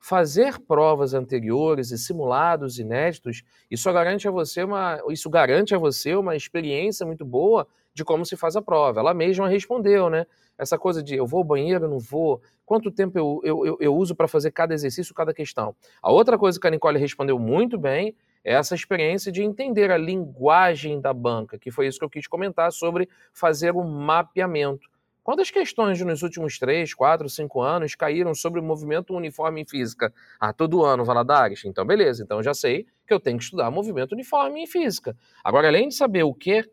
Fazer 0.01 0.59
provas 0.59 1.13
anteriores 1.13 1.91
e 1.91 1.97
simulados 1.97 2.79
inéditos, 2.79 3.43
isso 3.69 3.93
garante 3.93 4.27
a 4.27 4.31
você 4.31 4.63
uma, 4.63 4.99
isso 5.09 5.29
garante 5.29 5.75
a 5.75 5.77
você 5.77 6.15
uma 6.15 6.35
experiência 6.35 7.05
muito 7.05 7.23
boa 7.23 7.67
de 7.93 8.03
como 8.03 8.25
se 8.25 8.35
faz 8.35 8.55
a 8.55 8.61
prova. 8.63 8.99
Ela 8.99 9.13
mesma 9.13 9.47
respondeu, 9.47 10.09
né? 10.09 10.25
Essa 10.57 10.77
coisa 10.77 11.03
de 11.03 11.15
eu 11.15 11.27
vou 11.27 11.37
ao 11.37 11.43
banheiro, 11.43 11.87
não 11.87 11.99
vou, 11.99 12.41
quanto 12.65 12.89
tempo 12.89 13.17
eu, 13.17 13.41
eu, 13.43 13.65
eu, 13.65 13.77
eu 13.79 13.95
uso 13.95 14.15
para 14.15 14.27
fazer 14.27 14.49
cada 14.49 14.73
exercício, 14.73 15.13
cada 15.13 15.33
questão. 15.33 15.75
A 16.01 16.11
outra 16.11 16.35
coisa 16.37 16.59
que 16.59 16.67
a 16.67 16.71
Nicole 16.71 16.97
respondeu 16.97 17.37
muito 17.37 17.77
bem 17.77 18.15
é 18.43 18.53
essa 18.53 18.73
experiência 18.73 19.31
de 19.31 19.43
entender 19.43 19.91
a 19.91 19.97
linguagem 19.97 20.99
da 20.99 21.13
banca, 21.13 21.59
que 21.59 21.69
foi 21.69 21.85
isso 21.85 21.99
que 21.99 22.05
eu 22.05 22.09
quis 22.09 22.25
comentar 22.25 22.71
sobre 22.71 23.07
fazer 23.31 23.75
o 23.75 23.83
mapeamento. 23.83 24.89
Quantas 25.23 25.51
questões 25.51 26.01
nos 26.01 26.23
últimos 26.23 26.57
3, 26.57 26.95
4, 26.95 27.29
5 27.29 27.61
anos 27.61 27.93
caíram 27.93 28.33
sobre 28.33 28.59
o 28.59 28.63
movimento 28.63 29.13
uniforme 29.15 29.61
em 29.61 29.65
física? 29.65 30.11
Ah, 30.39 30.51
todo 30.51 30.83
ano, 30.83 31.05
Valadares? 31.05 31.63
Então, 31.63 31.85
beleza. 31.85 32.23
Então, 32.23 32.41
já 32.41 32.55
sei 32.55 32.87
que 33.05 33.13
eu 33.13 33.19
tenho 33.19 33.37
que 33.37 33.43
estudar 33.43 33.69
movimento 33.69 34.13
uniforme 34.13 34.63
em 34.63 34.65
física. 34.65 35.15
Agora, 35.43 35.67
além 35.67 35.89
de 35.89 35.93
saber 35.93 36.23
o 36.23 36.33
que, 36.33 36.67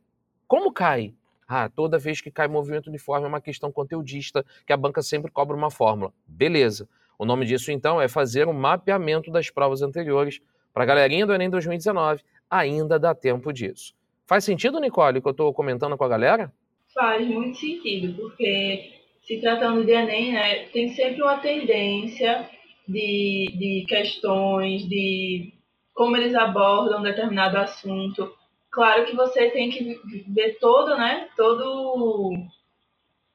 como 0.46 0.72
cai? 0.72 1.14
Ah, 1.46 1.68
toda 1.68 1.98
vez 1.98 2.22
que 2.22 2.30
cai 2.30 2.48
movimento 2.48 2.86
uniforme 2.86 3.26
é 3.26 3.28
uma 3.28 3.40
questão 3.40 3.70
conteudista, 3.70 4.42
que 4.66 4.72
a 4.72 4.78
banca 4.78 5.02
sempre 5.02 5.30
cobra 5.30 5.54
uma 5.54 5.70
fórmula. 5.70 6.10
Beleza. 6.26 6.88
O 7.18 7.26
nome 7.26 7.44
disso, 7.44 7.70
então, 7.70 8.00
é 8.00 8.08
fazer 8.08 8.48
um 8.48 8.54
mapeamento 8.54 9.30
das 9.30 9.50
provas 9.50 9.82
anteriores. 9.82 10.40
Para 10.72 10.84
a 10.84 10.86
galerinha 10.86 11.26
do 11.26 11.34
Enem 11.34 11.50
2019, 11.50 12.22
ainda 12.50 12.98
dá 12.98 13.14
tempo 13.14 13.52
disso. 13.52 13.94
Faz 14.24 14.42
sentido, 14.42 14.80
Nicole, 14.80 15.20
que 15.20 15.28
eu 15.28 15.32
estou 15.32 15.52
comentando 15.52 15.98
com 15.98 16.04
a 16.04 16.08
galera? 16.08 16.50
Faz 16.98 17.24
muito 17.28 17.56
sentido, 17.58 18.12
porque 18.14 18.92
se 19.22 19.40
tratando 19.40 19.84
de 19.84 19.92
Enem, 19.92 20.32
né, 20.32 20.64
tem 20.72 20.88
sempre 20.88 21.22
uma 21.22 21.38
tendência 21.38 22.50
de, 22.88 23.54
de 23.56 23.84
questões, 23.86 24.82
de 24.88 25.54
como 25.94 26.16
eles 26.16 26.34
abordam 26.34 27.00
determinado 27.00 27.56
assunto. 27.56 28.34
Claro 28.68 29.06
que 29.06 29.14
você 29.14 29.48
tem 29.48 29.70
que 29.70 30.00
ver 30.26 30.58
todo, 30.58 30.96
né, 30.96 31.28
todo 31.36 32.32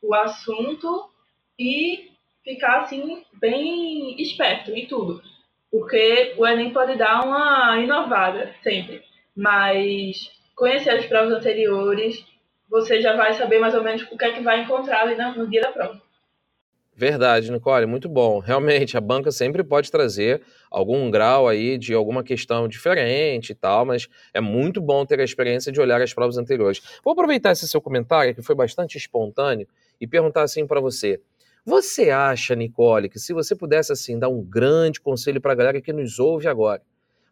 o 0.01 0.13
assunto 0.13 1.10
e 1.58 2.12
ficar 2.43 2.82
assim 2.82 3.24
bem 3.39 4.22
esperto 4.22 4.72
em 4.72 4.86
tudo. 4.88 5.24
Porque 5.72 6.34
o 6.38 6.46
Enem 6.46 6.74
pode 6.74 6.98
dar 6.98 7.25
uma 7.25 7.79
inovada 7.79 8.53
sempre, 8.62 9.01
mas 9.34 10.29
conhecer 10.53 10.89
as 10.89 11.05
provas 11.05 11.32
anteriores 11.32 12.33
você 12.70 13.01
já 13.01 13.15
vai 13.15 13.34
saber 13.34 13.60
mais 13.60 13.74
ou 13.75 13.84
menos 13.84 14.03
o 14.03 14.17
que 14.17 14.25
é 14.25 14.32
que 14.32 14.41
vai 14.41 14.62
encontrar 14.62 15.01
ali 15.01 15.15
no 15.38 15.48
dia 15.48 15.62
da 15.62 15.72
prova. 15.72 16.01
Verdade, 16.96 17.51
Nicole, 17.51 17.88
muito 17.88 18.08
bom. 18.08 18.38
Realmente, 18.38 18.96
a 18.96 19.01
banca 19.01 19.32
sempre 19.32 19.63
pode 19.63 19.89
trazer 19.89 20.43
algum 20.70 21.10
grau 21.10 21.48
aí 21.48 21.75
de 21.75 21.91
alguma 21.91 22.24
questão 22.24 22.67
diferente 22.67 23.50
e 23.50 23.55
tal, 23.55 23.84
mas 23.84 24.08
é 24.32 24.39
muito 24.39 24.79
bom 24.79 25.03
ter 25.03 25.20
a 25.20 25.24
experiência 25.24 25.72
de 25.72 25.82
olhar 25.82 26.00
as 26.01 26.13
provas 26.13 26.38
anteriores. 26.38 26.82
Vou 27.03 27.13
aproveitar 27.13 27.51
esse 27.51 27.67
seu 27.67 27.82
comentário, 27.82 28.36
que 28.36 28.43
foi 28.43 28.53
bastante 28.53 28.96
espontâneo, 28.96 29.67
e 30.00 30.05
perguntar 30.05 30.43
assim 30.43 30.67
para 30.67 30.79
você. 30.79 31.20
Você 31.65 32.12
acha, 32.12 32.53
Nicole, 32.53 33.10
que 33.10 33.17
se 33.17 33.34
você 33.34 33.55
pudesse 33.55 33.91
assim 33.91 34.20
dar 34.20 34.29
um 34.29 34.43
grande 34.43 35.01
conselho 35.01 35.41
para 35.41 35.53
a 35.53 35.55
galera 35.55 35.82
que 35.82 35.93
nos 35.93 36.20
ouve 36.20 36.48
agora, 36.48 36.82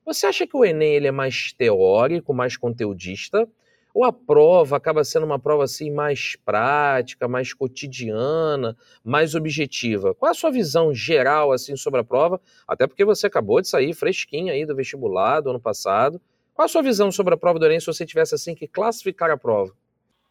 você 0.04 0.26
acha 0.26 0.48
que 0.48 0.58
o 0.58 0.66
Enem 0.66 0.96
ele 0.96 1.08
é 1.08 1.12
mais 1.12 1.54
teórico, 1.54 2.34
mais 2.34 2.58
conteudista, 2.58 3.48
ou 3.94 4.04
a 4.04 4.14
prova 4.14 4.78
acaba 4.78 5.04
sendo 5.04 5.26
uma 5.26 5.40
prova 5.40 5.64
assim 5.64 5.92
mais 5.92 6.36
prática, 6.46 7.28
mais 7.28 7.54
cotidiana, 7.54 8.76
mais 9.04 9.36
objetiva? 9.36 10.14
Qual 10.16 10.32
a 10.32 10.36
sua 10.36 10.52
visão 10.52 10.94
geral 10.94 11.52
assim 11.52 11.76
sobre 11.76 12.00
a 12.00 12.04
prova? 12.04 12.40
Até 12.68 12.88
porque 12.88 13.06
você 13.06 13.28
acabou 13.28 13.62
de 13.62 13.68
sair 13.68 13.94
fresquinha 13.94 14.54
aí 14.54 14.66
do 14.66 14.76
vestibular 14.76 15.42
do 15.42 15.50
ano 15.50 15.60
passado. 15.60 16.22
Qual 16.54 16.66
a 16.66 16.70
sua 16.70 16.82
visão 16.82 17.12
sobre 17.12 17.34
a 17.34 17.38
prova 17.38 17.60
do 17.60 17.66
Enem 17.66 17.80
se 17.80 17.88
você 17.88 18.06
tivesse 18.06 18.36
assim 18.36 18.56
que 18.56 18.68
classificar 18.68 19.30
a 19.30 19.38
prova? 19.38 19.74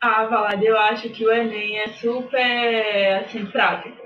Ah, 0.00 0.24
Valade, 0.26 0.64
eu 0.64 0.78
acho 0.78 1.10
que 1.10 1.24
o 1.24 1.32
Enem 1.32 1.78
é 1.78 1.88
super 1.88 3.24
assim 3.24 3.44
prático. 3.46 3.96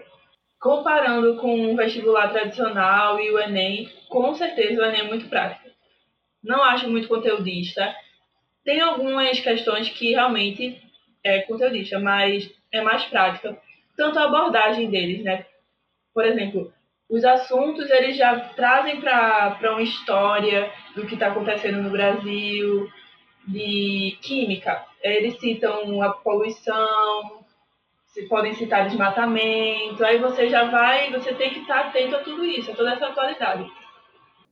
Comparando 0.61 1.37
com 1.37 1.73
o 1.73 1.76
vestibular 1.76 2.32
tradicional 2.32 3.20
e 3.20 3.30
o 3.30 3.38
Enem, 3.38 3.88
com 4.08 4.34
certeza 4.34 4.80
o 4.80 4.84
Enem 4.84 5.00
é 5.02 5.08
muito 5.08 5.28
prático. 5.28 5.68
Não 6.42 6.62
acho 6.64 6.88
muito 6.88 7.08
conteudista 7.08 7.94
tem 8.64 8.80
algumas 8.80 9.38
questões 9.40 9.88
que 9.90 10.11
realmente 10.11 10.80
é 11.23 11.40
conteudista, 11.42 11.99
mas 11.99 12.50
é 12.73 12.80
mais 12.80 13.04
prática. 13.04 13.56
Tanto 13.97 14.18
a 14.18 14.25
abordagem 14.25 14.90
deles, 14.90 15.23
né? 15.23 15.47
Por 16.12 16.25
exemplo, 16.25 16.73
os 17.09 17.25
assuntos 17.25 17.90
eles 17.90 18.16
já 18.16 18.38
trazem 18.56 19.00
para 19.00 19.59
uma 19.73 19.83
história 19.83 20.73
do 20.97 21.06
que 21.06 21.14
está 21.14 21.28
acontecendo 21.28 21.83
no 21.83 21.90
Brasil, 21.90 22.90
de 23.47 24.16
química. 24.23 24.85
Eles 25.02 25.38
citam 25.38 26.02
a 26.02 26.11
poluição, 26.11 27.44
se 28.06 28.26
podem 28.28 28.54
citar 28.54 28.87
desmatamento, 28.87 30.04
aí 30.04 30.18
você 30.18 30.49
já 30.49 30.64
vai, 30.64 31.11
você 31.11 31.35
tem 31.35 31.50
que 31.50 31.61
estar 31.61 31.83
tá 31.83 31.88
atento 31.88 32.16
a 32.16 32.21
tudo 32.21 32.44
isso, 32.44 32.71
a 32.71 32.75
toda 32.75 32.92
essa 32.92 33.09
atualidade. 33.09 33.71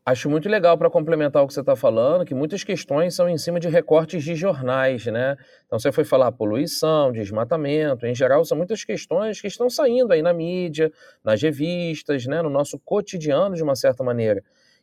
Acho 0.05 0.29
muito 0.29 0.49
legal 0.49 0.77
para 0.77 0.91
complementar 0.91 1.45
o 1.45 1.47
que 1.47 1.55
você 1.55 1.61
está 1.61 1.77
falando, 1.77 2.25
que 2.25 2.35
muitas 2.35 2.65
questões 2.65 3.15
são 3.15 3.29
em 3.29 3.39
cima 3.39 3.61
de 3.61 3.69
recortes 3.69 4.25
de 4.25 4.35
jornais, 4.35 5.07
né? 5.07 5.37
Então 5.65 5.79
você 5.79 5.93
foi 5.93 6.03
falar 6.03 6.33
poluição, 6.33 7.13
desmatamento, 7.13 8.05
em 8.05 8.13
geral 8.13 8.45
são 8.45 8.59
muitas 8.59 8.83
questões 8.83 9.41
que 9.41 9.47
estão 9.47 9.71
saindo 9.71 10.13
aí 10.13 10.21
na 10.21 10.33
mídia, 10.33 10.91
nas 11.23 11.41
revistas, 11.41 12.27
né? 12.27 12.43
no 12.43 12.51
nosso 12.51 12.81
cotidiano 12.81 13.55
de 13.55 13.63
uma 13.63 13.77
certa 13.77 14.03
maneira. 14.03 14.43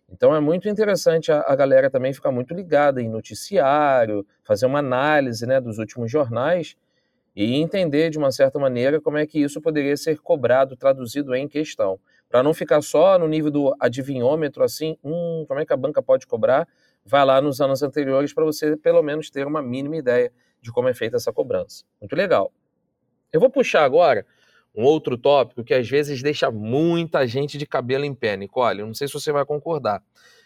Então 0.09 0.33
é 0.33 0.39
muito 0.39 0.69
interessante 0.69 1.33
a, 1.33 1.41
a 1.41 1.53
galera 1.53 1.89
também 1.89 2.13
ficar 2.13 2.31
muito 2.31 2.53
ligada 2.53 3.01
em 3.01 3.09
noticiário, 3.09 4.25
fazer 4.45 4.67
uma 4.67 4.79
análise 4.79 5.45
né, 5.45 5.59
dos 5.59 5.79
últimos 5.79 6.09
jornais 6.09 6.77
e 7.35 7.55
entender 7.55 8.09
de 8.09 8.17
uma 8.17 8.31
certa 8.31 8.57
maneira 8.57 9.01
como 9.01 9.17
é 9.17 9.27
que 9.27 9.41
isso 9.41 9.59
poderia 9.59 9.97
ser 9.97 10.17
cobrado, 10.19 10.77
traduzido 10.77 11.35
em 11.35 11.45
questão 11.45 11.99
para 12.29 12.43
não 12.43 12.53
ficar 12.53 12.81
só 12.81 13.17
no 13.17 13.27
nível 13.27 13.49
do 13.49 13.75
adivinhômetro, 13.79 14.63
assim, 14.63 14.95
hum, 15.03 15.43
como 15.47 15.59
é 15.59 15.65
que 15.65 15.73
a 15.73 15.77
banca 15.77 16.01
pode 16.01 16.27
cobrar? 16.27 16.67
Vai 17.03 17.25
lá 17.25 17.41
nos 17.41 17.59
anos 17.59 17.81
anteriores 17.81 18.33
para 18.33 18.45
você 18.45 18.77
pelo 18.77 19.01
menos 19.01 19.31
ter 19.31 19.47
uma 19.47 19.61
mínima 19.61 19.97
ideia 19.97 20.31
de 20.61 20.71
como 20.71 20.87
é 20.87 20.93
feita 20.93 21.17
essa 21.17 21.33
cobrança. 21.33 21.83
Muito 21.99 22.15
legal. 22.15 22.53
Eu 23.33 23.39
vou 23.39 23.49
puxar 23.49 23.83
agora 23.83 24.25
um 24.75 24.83
outro 24.83 25.17
tópico 25.17 25.63
que 25.63 25.73
às 25.73 25.89
vezes 25.89 26.21
deixa 26.21 26.51
muita 26.51 27.25
gente 27.25 27.57
de 27.57 27.65
cabelo 27.65 28.05
em 28.05 28.13
pé, 28.13 28.37
Nicole. 28.37 28.83
Não 28.83 28.93
sei 28.93 29.07
se 29.07 29.13
você 29.13 29.31
vai 29.31 29.43
concordar. 29.43 30.03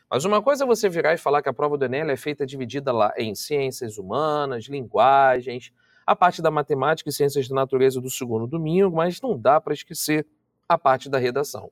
Mas 0.10 0.26
uma 0.26 0.42
coisa 0.42 0.64
é 0.64 0.68
você 0.68 0.88
virar 0.88 1.14
e 1.14 1.18
falar 1.18 1.42
que 1.42 1.50
a 1.50 1.54
prova 1.54 1.78
do 1.78 1.86
Enem 1.86 2.10
é 2.10 2.16
feita 2.16 2.46
dividida 2.46 2.92
lá 2.92 3.12
em 3.18 3.36
ciências 3.36 3.98
humanas, 3.98 4.66
linguagens, 4.66 5.72
a 6.06 6.16
parte 6.16 6.42
da 6.42 6.52
matemática 6.52 7.10
e 7.10 7.14
ciências 7.14 7.48
da 7.48 7.56
natureza 7.56 8.00
do 8.00 8.10
segundo 8.10 8.46
domingo, 8.46 8.96
mas 8.96 9.20
não 9.22 9.38
dá 9.38 9.60
para 9.60 9.74
esquecer 9.74 10.26
a 10.68 10.78
parte 10.78 11.10
da 11.10 11.18
redação. 11.18 11.72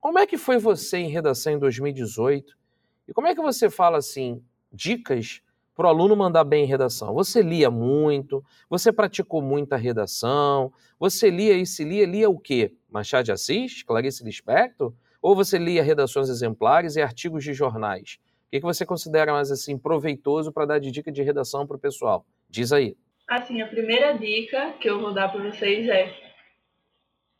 Como 0.00 0.18
é 0.18 0.26
que 0.26 0.36
foi 0.36 0.58
você 0.58 0.98
em 0.98 1.08
redação 1.08 1.52
em 1.52 1.58
2018? 1.58 2.56
E 3.08 3.12
como 3.12 3.26
é 3.26 3.34
que 3.34 3.40
você 3.40 3.70
fala 3.70 3.98
assim, 3.98 4.42
dicas 4.72 5.42
para 5.74 5.86
o 5.86 5.88
aluno 5.88 6.16
mandar 6.16 6.44
bem 6.44 6.64
em 6.64 6.66
redação? 6.66 7.14
Você 7.14 7.40
lia 7.40 7.70
muito? 7.70 8.44
Você 8.68 8.92
praticou 8.92 9.40
muita 9.40 9.76
redação? 9.76 10.72
Você 10.98 11.30
lia 11.30 11.54
e 11.54 11.64
se 11.64 11.84
lia, 11.84 12.06
lia 12.06 12.28
o 12.28 12.38
quê? 12.38 12.74
Machado 12.90 13.24
de 13.24 13.32
Assis? 13.32 13.82
Clarice 13.82 14.24
Lispector? 14.24 14.92
Ou 15.20 15.36
você 15.36 15.56
lia 15.56 15.82
redações 15.82 16.28
exemplares 16.28 16.96
e 16.96 17.00
artigos 17.00 17.44
de 17.44 17.54
jornais? 17.54 18.18
O 18.46 18.50
que, 18.50 18.60
que 18.60 18.66
você 18.66 18.84
considera 18.84 19.32
mais 19.32 19.50
assim 19.50 19.78
proveitoso 19.78 20.52
para 20.52 20.66
dar 20.66 20.78
de 20.78 20.90
dica 20.90 21.12
de 21.12 21.22
redação 21.22 21.66
para 21.66 21.76
o 21.76 21.80
pessoal? 21.80 22.26
Diz 22.50 22.72
aí. 22.72 22.96
Assim, 23.28 23.62
a 23.62 23.68
primeira 23.68 24.12
dica 24.12 24.72
que 24.80 24.90
eu 24.90 25.00
vou 25.00 25.14
dar 25.14 25.30
para 25.30 25.48
vocês 25.48 25.88
é 25.88 26.12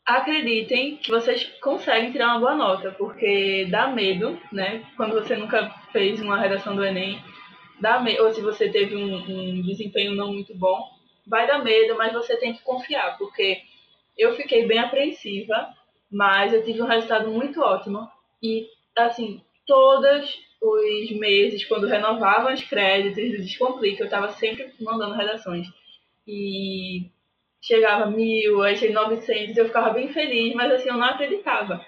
acreditem 0.05 0.97
que 0.97 1.09
vocês 1.09 1.45
conseguem 1.61 2.11
tirar 2.11 2.29
uma 2.29 2.39
boa 2.39 2.55
nota, 2.55 2.91
porque 2.91 3.65
dá 3.69 3.87
medo, 3.87 4.39
né? 4.51 4.83
Quando 4.97 5.13
você 5.13 5.35
nunca 5.35 5.69
fez 5.91 6.19
uma 6.21 6.39
redação 6.39 6.75
do 6.75 6.83
Enem, 6.83 7.21
dá 7.79 7.99
medo, 7.99 8.23
ou 8.23 8.33
se 8.33 8.41
você 8.41 8.69
teve 8.69 8.95
um, 8.95 9.15
um 9.15 9.61
desempenho 9.61 10.15
não 10.15 10.33
muito 10.33 10.55
bom, 10.55 10.89
vai 11.25 11.47
dar 11.47 11.63
medo, 11.63 11.95
mas 11.97 12.13
você 12.13 12.37
tem 12.37 12.53
que 12.53 12.61
confiar, 12.63 13.17
porque 13.17 13.61
eu 14.17 14.35
fiquei 14.35 14.65
bem 14.65 14.79
apreensiva, 14.79 15.73
mas 16.11 16.53
eu 16.53 16.63
tive 16.63 16.81
um 16.81 16.87
resultado 16.87 17.31
muito 17.31 17.61
ótimo. 17.61 18.07
E, 18.41 18.67
assim, 18.95 19.41
todos 19.65 20.37
os 20.61 21.11
meses, 21.11 21.65
quando 21.65 21.87
renovavam 21.87 22.53
os 22.53 22.63
créditos 22.63 23.31
do 23.31 23.43
Descomplica, 23.43 24.03
eu 24.03 24.05
estava 24.05 24.29
sempre 24.33 24.71
mandando 24.79 25.15
redações. 25.15 25.67
E 26.27 27.09
chegava 27.63 28.05
mil, 28.07 28.61
aí 28.61 28.75
cheguei 28.75 28.93
900, 28.93 29.57
eu 29.57 29.65
ficava 29.65 29.91
bem 29.91 30.11
feliz, 30.13 30.53
mas 30.53 30.71
assim, 30.71 30.89
eu 30.89 30.97
não 30.97 31.05
acreditava 31.07 31.83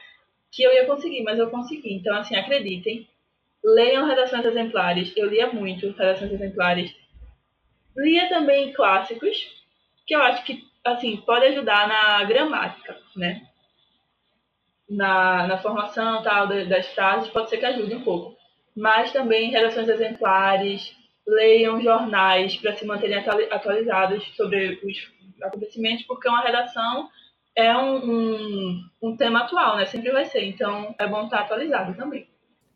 que 0.51 0.63
eu 0.63 0.73
ia 0.73 0.85
conseguir, 0.85 1.21
mas 1.23 1.37
eu 1.37 1.49
consegui. 1.49 1.93
Então, 1.93 2.15
assim, 2.17 2.35
acreditem. 2.35 3.07
Leiam 3.63 4.07
redações 4.07 4.45
exemplares. 4.45 5.11
Eu 5.17 5.27
lia 5.27 5.51
muito 5.51 5.91
redações 5.91 6.31
exemplares. 6.31 6.95
Lia 7.97 8.29
também 8.29 8.71
clássicos, 8.71 9.35
que 10.07 10.15
eu 10.15 10.21
acho 10.21 10.45
que, 10.45 10.63
assim, 10.83 11.17
pode 11.17 11.45
ajudar 11.47 11.87
na 11.87 12.23
gramática, 12.23 12.97
né? 13.15 13.45
na, 14.89 15.47
na 15.47 15.57
formação 15.57 16.21
tal 16.23 16.47
das 16.47 16.87
frases, 16.93 17.29
pode 17.29 17.49
ser 17.49 17.57
que 17.57 17.65
ajude 17.65 17.95
um 17.95 18.03
pouco. 18.03 18.37
Mas 18.75 19.11
também 19.11 19.51
redações 19.51 19.87
exemplares, 19.87 20.95
leiam 21.25 21.81
jornais 21.81 22.55
para 22.57 22.75
se 22.75 22.85
manterem 22.85 23.17
atualizados 23.17 24.23
sobre 24.35 24.79
os 24.83 25.14
acontecimentos, 25.41 26.05
porque 26.05 26.27
uma 26.27 26.41
redação 26.41 27.09
é 27.55 27.75
um, 27.75 27.95
um, 27.97 28.89
um, 29.01 29.17
tema 29.17 29.41
atual, 29.41 29.77
né? 29.77 29.85
Sempre 29.85 30.11
vai 30.11 30.25
ser. 30.25 30.43
Então, 30.43 30.93
é 30.99 31.07
bom 31.07 31.23
estar 31.23 31.39
atualizado 31.39 31.93
também. 31.95 32.27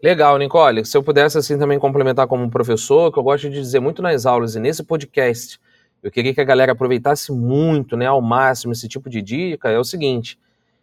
Legal, 0.01 0.37
Nicole. 0.37 0.85
Se 0.85 0.95
eu 0.95 1.03
pudesse 1.03 1.37
assim 1.37 1.59
também 1.59 1.77
complementar 1.77 2.27
como 2.27 2.49
professor, 2.49 3.11
que 3.11 3.19
eu 3.19 3.23
gosto 3.23 3.49
de 3.49 3.55
dizer 3.55 3.81
muito 3.81 4.01
nas 4.01 4.25
aulas 4.25 4.55
e 4.55 4.59
nesse 4.59 4.83
podcast, 4.83 5.59
eu 6.01 6.09
queria 6.09 6.33
que 6.33 6.39
a 6.39 6.45
galera 6.45 6.71
aproveitasse 6.71 7.31
muito, 7.33 7.97
né, 7.97 8.05
ao 8.05 8.21
máximo 8.21 8.71
esse 8.71 8.87
tipo 8.87 9.09
de 9.09 9.21
dica, 9.21 9.69
é 9.69 9.77
o 9.77 9.83
seguinte: 9.83 10.39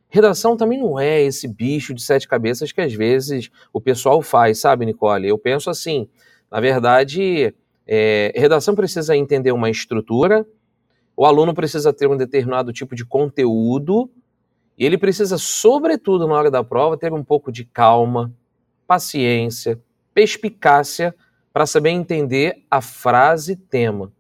redação 0.09 0.57
também 0.57 0.79
não 0.79 1.01
é 1.01 1.23
esse 1.23 1.49
bicho 1.49 1.95
de 1.95 2.03
sete 2.03 2.29
cabeças 2.29 2.73
que 2.73 2.81
às 2.83 2.93
vezes 2.93 3.51
o 3.73 3.81
pessoal 3.81 4.21
faz, 4.21 4.61
sabe, 4.61 4.85
Nicole? 4.85 5.27
Eu 5.27 5.39
penso 5.39 5.71
assim, 5.71 6.07
na 6.51 6.61
verdade, 6.61 7.55
é, 7.87 8.33
redação 8.37 8.75
precisa 8.75 9.17
entender 9.17 9.53
uma 9.53 9.71
estrutura, 9.71 10.47
o 11.17 11.25
aluno 11.25 11.55
precisa 11.55 11.93
ter 11.93 12.07
um 12.07 12.17
determinado 12.17 12.73
tipo 12.73 12.95
de 12.95 13.05
conteúdo 13.05 14.11
e 14.79 14.85
ele 14.85 14.99
precisa, 14.99 15.39
sobretudo 15.39 16.27
na 16.27 16.35
hora 16.35 16.51
da 16.51 16.63
prova, 16.63 16.99
ter 16.99 17.13
um 17.13 17.25
pouco 17.25 17.51
de 17.51 17.65
calma, 17.65 18.31
paciência, 18.87 19.81
perspicácia 20.13 21.15
para 21.53 21.65
saber 21.65 21.91
entender 21.91 22.63
a 22.71 22.83
frase 22.83 23.57
tema. 23.57 24.13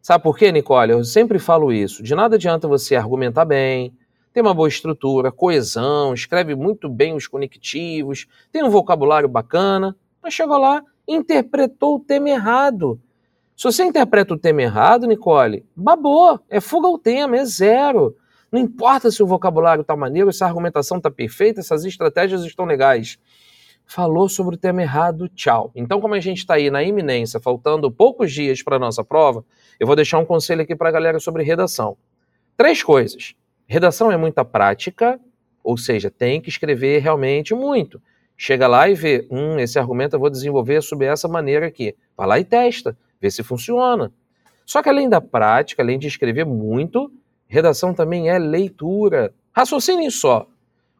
Sabe 0.00 0.24
por 0.24 0.38
quê, 0.38 0.50
Nicole? 0.50 0.92
Eu 0.92 1.04
sempre 1.04 1.38
falo 1.38 1.70
isso. 1.70 2.02
De 2.02 2.14
nada 2.14 2.36
adianta 2.36 2.66
você 2.66 2.96
argumentar 2.96 3.44
bem, 3.44 3.92
ter 4.32 4.40
uma 4.40 4.54
boa 4.54 4.68
estrutura, 4.68 5.30
coesão, 5.30 6.14
escreve 6.14 6.54
muito 6.54 6.88
bem 6.88 7.14
os 7.14 7.26
conectivos, 7.26 8.26
tem 8.50 8.64
um 8.64 8.70
vocabulário 8.70 9.28
bacana, 9.28 9.94
mas 10.22 10.32
chegou 10.32 10.56
lá, 10.56 10.82
interpretou 11.06 11.96
o 11.96 12.00
tema 12.00 12.30
errado. 12.30 12.98
Se 13.58 13.64
você 13.64 13.82
interpreta 13.82 14.32
o 14.34 14.38
tema 14.38 14.62
errado, 14.62 15.04
Nicole, 15.04 15.66
babou, 15.74 16.38
é 16.48 16.60
fuga 16.60 16.86
ao 16.86 16.96
tema, 16.96 17.38
é 17.38 17.44
zero. 17.44 18.16
Não 18.52 18.60
importa 18.60 19.10
se 19.10 19.20
o 19.20 19.26
vocabulário 19.26 19.80
está 19.82 19.96
maneiro, 19.96 20.32
se 20.32 20.44
a 20.44 20.46
argumentação 20.46 20.98
está 20.98 21.10
perfeita, 21.10 21.60
se 21.60 21.74
as 21.74 21.84
estratégias 21.84 22.44
estão 22.44 22.64
legais. 22.64 23.18
Falou 23.84 24.28
sobre 24.28 24.54
o 24.54 24.58
tema 24.58 24.82
errado, 24.82 25.28
tchau. 25.30 25.72
Então, 25.74 26.00
como 26.00 26.14
a 26.14 26.20
gente 26.20 26.38
está 26.38 26.54
aí 26.54 26.70
na 26.70 26.84
iminência, 26.84 27.40
faltando 27.40 27.90
poucos 27.90 28.30
dias 28.32 28.62
para 28.62 28.76
a 28.76 28.78
nossa 28.78 29.02
prova, 29.02 29.44
eu 29.80 29.88
vou 29.88 29.96
deixar 29.96 30.20
um 30.20 30.24
conselho 30.24 30.62
aqui 30.62 30.76
para 30.76 30.90
a 30.90 30.92
galera 30.92 31.18
sobre 31.18 31.42
redação. 31.42 31.96
Três 32.56 32.80
coisas. 32.80 33.34
Redação 33.66 34.12
é 34.12 34.16
muita 34.16 34.44
prática, 34.44 35.18
ou 35.64 35.76
seja, 35.76 36.12
tem 36.12 36.40
que 36.40 36.48
escrever 36.48 37.00
realmente 37.00 37.56
muito. 37.56 38.00
Chega 38.36 38.68
lá 38.68 38.88
e 38.88 38.94
vê, 38.94 39.26
hum, 39.28 39.58
esse 39.58 39.80
argumento 39.80 40.14
eu 40.14 40.20
vou 40.20 40.30
desenvolver 40.30 40.80
sob 40.80 41.04
essa 41.04 41.26
maneira 41.26 41.66
aqui. 41.66 41.96
Vai 42.16 42.28
lá 42.28 42.38
e 42.38 42.44
testa 42.44 42.96
ver 43.20 43.30
se 43.30 43.42
funciona. 43.42 44.12
Só 44.64 44.82
que 44.82 44.88
além 44.88 45.08
da 45.08 45.20
prática, 45.20 45.82
além 45.82 45.98
de 45.98 46.06
escrever 46.06 46.44
muito, 46.44 47.10
redação 47.46 47.94
também 47.94 48.28
é 48.28 48.38
leitura. 48.38 49.32
Raciocinem 49.52 50.10
só. 50.10 50.46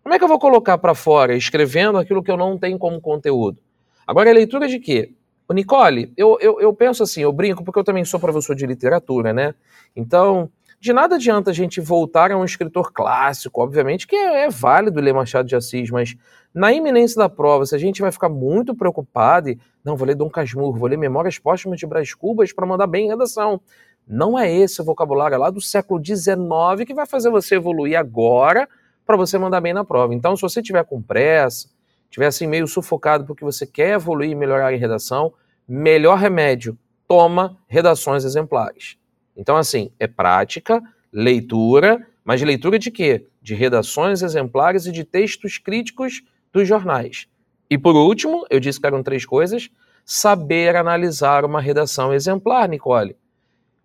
Como 0.02 0.14
é 0.14 0.18
que 0.18 0.24
eu 0.24 0.28
vou 0.28 0.38
colocar 0.38 0.78
para 0.78 0.94
fora 0.94 1.36
escrevendo 1.36 1.98
aquilo 1.98 2.22
que 2.22 2.30
eu 2.30 2.36
não 2.36 2.56
tenho 2.56 2.78
como 2.78 3.00
conteúdo? 3.00 3.60
Agora, 4.06 4.30
é 4.30 4.32
leitura 4.32 4.66
de 4.66 4.78
quê? 4.78 5.12
O 5.46 5.52
Nicole, 5.52 6.12
eu, 6.16 6.38
eu, 6.40 6.60
eu 6.60 6.72
penso 6.72 7.02
assim, 7.02 7.22
eu 7.22 7.32
brinco 7.32 7.62
porque 7.62 7.78
eu 7.78 7.84
também 7.84 8.04
sou 8.04 8.18
professor 8.18 8.54
de 8.54 8.66
literatura, 8.66 9.32
né? 9.32 9.54
Então, 9.94 10.50
de 10.80 10.92
nada 10.92 11.16
adianta 11.16 11.50
a 11.50 11.54
gente 11.54 11.80
voltar 11.80 12.30
a 12.30 12.36
um 12.38 12.44
escritor 12.44 12.92
clássico, 12.92 13.60
obviamente 13.60 14.06
que 14.06 14.14
é, 14.14 14.44
é 14.44 14.48
válido 14.48 15.00
ler 15.00 15.12
Machado 15.12 15.48
de 15.48 15.56
Assis, 15.56 15.90
mas 15.90 16.14
na 16.54 16.72
iminência 16.72 17.18
da 17.18 17.28
prova, 17.28 17.66
se 17.66 17.74
a 17.74 17.78
gente 17.78 18.00
vai 18.00 18.12
ficar 18.12 18.28
muito 18.28 18.74
preocupado 18.74 19.50
e, 19.50 19.58
não, 19.84 19.96
vou 19.96 20.06
ler 20.06 20.14
Dom 20.14 20.30
Casmurro, 20.30 20.78
vou 20.78 20.88
ler 20.88 20.96
Memórias 20.96 21.38
Póstumas 21.38 21.78
de 21.78 21.86
Brás 21.86 22.14
Cubas 22.14 22.52
para 22.52 22.66
mandar 22.66 22.86
bem 22.86 23.06
em 23.06 23.08
redação. 23.08 23.60
Não 24.06 24.38
é 24.38 24.50
esse 24.50 24.80
o 24.80 24.84
vocabulário 24.84 25.38
lá 25.38 25.50
do 25.50 25.60
século 25.60 26.02
XIX 26.04 26.86
que 26.86 26.94
vai 26.94 27.06
fazer 27.06 27.30
você 27.30 27.56
evoluir 27.56 27.98
agora 27.98 28.68
para 29.04 29.16
você 29.16 29.36
mandar 29.36 29.60
bem 29.60 29.72
na 29.72 29.84
prova. 29.84 30.14
Então, 30.14 30.36
se 30.36 30.42
você 30.42 30.62
tiver 30.62 30.84
com 30.84 31.02
pressa, 31.02 31.68
tiver 32.08 32.26
assim 32.26 32.46
meio 32.46 32.66
sufocado 32.66 33.24
porque 33.24 33.44
você 33.44 33.66
quer 33.66 33.94
evoluir 33.94 34.30
e 34.30 34.34
melhorar 34.34 34.72
em 34.72 34.78
redação, 34.78 35.32
melhor 35.66 36.18
remédio, 36.18 36.78
toma 37.06 37.56
redações 37.66 38.24
exemplares. 38.24 38.96
Então, 39.38 39.56
assim, 39.56 39.92
é 40.00 40.08
prática, 40.08 40.82
leitura, 41.12 42.04
mas 42.24 42.42
leitura 42.42 42.76
de 42.76 42.90
quê? 42.90 43.24
De 43.40 43.54
redações 43.54 44.20
exemplares 44.20 44.84
e 44.84 44.92
de 44.92 45.04
textos 45.04 45.56
críticos 45.56 46.22
dos 46.52 46.66
jornais. 46.66 47.28
E 47.70 47.78
por 47.78 47.94
último, 47.94 48.44
eu 48.50 48.58
disse 48.58 48.80
que 48.80 48.86
eram 48.86 49.02
três 49.02 49.24
coisas: 49.24 49.70
saber 50.04 50.74
analisar 50.74 51.44
uma 51.44 51.60
redação 51.60 52.12
exemplar, 52.12 52.68
Nicole. 52.68 53.16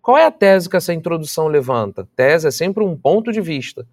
Qual 0.02 0.18
é 0.18 0.26
a 0.26 0.30
tese 0.30 0.68
que 0.68 0.76
essa 0.76 0.92
introdução 0.92 1.46
levanta? 1.46 2.06
Tese 2.16 2.48
é 2.48 2.50
sempre 2.50 2.82
um 2.82 2.96
ponto 2.96 3.32
de 3.32 3.40
vista. 3.40 3.86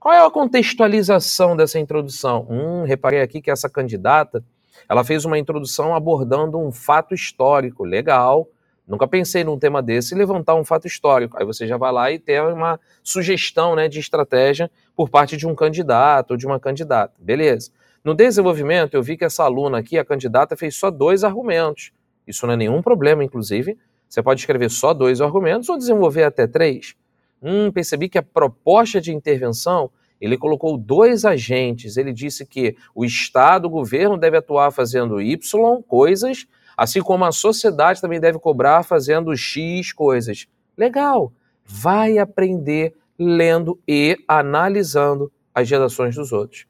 Qual 0.00 0.14
é 0.14 0.24
a 0.24 0.30
contextualização 0.30 1.56
dessa 1.56 1.78
introdução? 1.78 2.46
Hum, 2.48 2.84
reparei 2.84 3.20
aqui 3.20 3.40
que 3.40 3.50
essa 3.50 3.68
candidata, 3.68 4.42
ela 4.88 5.04
fez 5.04 5.24
uma 5.24 5.38
introdução 5.38 5.94
abordando 5.94 6.58
um 6.58 6.72
fato 6.72 7.14
histórico, 7.14 7.84
legal, 7.84 8.48
Nunca 8.88 9.06
pensei 9.06 9.44
num 9.44 9.58
tema 9.58 9.82
desse 9.82 10.14
e 10.14 10.18
levantar 10.18 10.54
um 10.54 10.64
fato 10.64 10.86
histórico. 10.86 11.36
Aí 11.38 11.44
você 11.44 11.66
já 11.66 11.76
vai 11.76 11.92
lá 11.92 12.10
e 12.10 12.18
tem 12.18 12.40
uma 12.40 12.80
sugestão 13.02 13.76
né, 13.76 13.86
de 13.86 14.00
estratégia 14.00 14.70
por 14.96 15.10
parte 15.10 15.36
de 15.36 15.46
um 15.46 15.54
candidato 15.54 16.30
ou 16.30 16.36
de 16.38 16.46
uma 16.46 16.58
candidata. 16.58 17.12
Beleza. 17.18 17.70
No 18.02 18.14
desenvolvimento, 18.14 18.94
eu 18.94 19.02
vi 19.02 19.18
que 19.18 19.26
essa 19.26 19.44
aluna 19.44 19.78
aqui, 19.78 19.98
a 19.98 20.04
candidata, 20.04 20.56
fez 20.56 20.74
só 20.74 20.90
dois 20.90 21.22
argumentos. 21.22 21.92
Isso 22.26 22.46
não 22.46 22.54
é 22.54 22.56
nenhum 22.56 22.80
problema, 22.80 23.22
inclusive. 23.22 23.76
Você 24.08 24.22
pode 24.22 24.40
escrever 24.40 24.70
só 24.70 24.94
dois 24.94 25.20
argumentos 25.20 25.68
ou 25.68 25.76
desenvolver 25.76 26.22
até 26.22 26.46
três. 26.46 26.94
Hum, 27.42 27.70
percebi 27.70 28.08
que 28.08 28.16
a 28.16 28.22
proposta 28.22 29.02
de 29.02 29.12
intervenção 29.12 29.90
ele 30.18 30.38
colocou 30.38 30.78
dois 30.78 31.26
agentes. 31.26 31.98
Ele 31.98 32.12
disse 32.12 32.46
que 32.46 32.74
o 32.94 33.04
Estado, 33.04 33.66
o 33.66 33.70
governo, 33.70 34.16
deve 34.16 34.38
atuar 34.38 34.70
fazendo 34.70 35.20
Y 35.20 35.82
coisas 35.86 36.46
Assim 36.78 37.02
como 37.02 37.24
a 37.24 37.32
sociedade 37.32 38.00
também 38.00 38.20
deve 38.20 38.38
cobrar 38.38 38.84
fazendo 38.84 39.36
X 39.36 39.92
coisas. 39.92 40.46
Legal. 40.76 41.32
Vai 41.64 42.18
aprender 42.18 42.94
lendo 43.18 43.80
e 43.86 44.16
analisando 44.28 45.32
as 45.52 45.68
redações 45.68 46.14
dos 46.14 46.30
outros. 46.30 46.66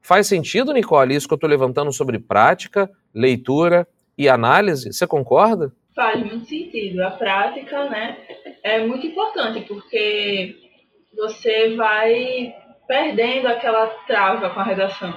Faz 0.00 0.26
sentido, 0.26 0.72
Nicole, 0.72 1.14
isso 1.14 1.28
que 1.28 1.34
eu 1.34 1.36
estou 1.36 1.48
levantando 1.48 1.92
sobre 1.92 2.18
prática, 2.18 2.90
leitura 3.14 3.86
e 4.18 4.28
análise? 4.28 4.92
Você 4.92 5.06
concorda? 5.06 5.72
Faz 5.94 6.18
muito 6.18 6.44
sentido. 6.46 7.00
A 7.04 7.12
prática, 7.12 7.88
né, 7.88 8.18
é 8.64 8.84
muito 8.84 9.06
importante 9.06 9.60
porque 9.60 10.56
você 11.16 11.76
vai 11.76 12.52
perdendo 12.88 13.46
aquela 13.46 13.86
trava 14.08 14.50
com 14.50 14.58
a 14.58 14.64
redação. 14.64 15.14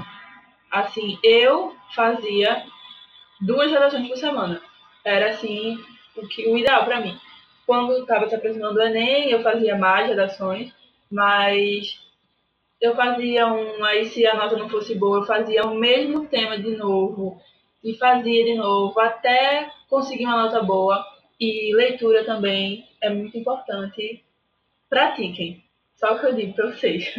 Assim, 0.72 1.18
eu 1.24 1.74
fazia 1.96 2.64
duas 3.42 3.72
redações 3.72 4.08
por 4.08 4.18
semana. 4.18 4.62
Era 5.04 5.32
assim 5.32 5.78
o, 6.16 6.28
que, 6.28 6.48
o 6.48 6.58
ideal 6.58 6.86
para 6.86 7.02
mim. 7.02 7.18
Quando 7.66 7.94
estava 7.94 8.28
se 8.28 8.36
aproximando 8.36 8.76
do 8.76 8.82
Enem, 8.82 9.30
eu 9.30 9.42
fazia 9.42 9.78
mais 9.78 10.08
redações, 10.08 10.72
mas 11.12 12.00
eu 12.80 12.96
fazia 12.96 13.48
um, 13.48 13.84
aí 13.84 14.06
se 14.06 14.26
a 14.26 14.36
nota 14.36 14.56
não 14.58 14.70
fosse 14.70 14.96
boa, 14.96 15.20
eu 15.20 15.26
fazia 15.26 15.64
o 15.64 15.76
mesmo 15.76 16.28
tema 16.28 16.58
de 16.58 16.76
novo 16.76 17.42
e 17.84 17.96
fazia 17.96 18.44
de 18.44 18.56
novo 18.56 19.00
até 19.00 19.70
conseguir 19.90 20.26
uma 20.26 20.44
nota 20.44 20.62
boa. 20.62 21.04
E 21.40 21.76
leitura 21.76 22.24
também 22.24 22.88
é 23.02 23.10
muito 23.10 23.38
importante. 23.38 24.24
Pratiquem. 24.90 25.64
Só 25.96 26.16
o 26.16 26.20
que 26.20 26.26
eu 26.28 26.34
digo 26.34 26.54
para 26.54 26.72
vocês. 26.72 27.14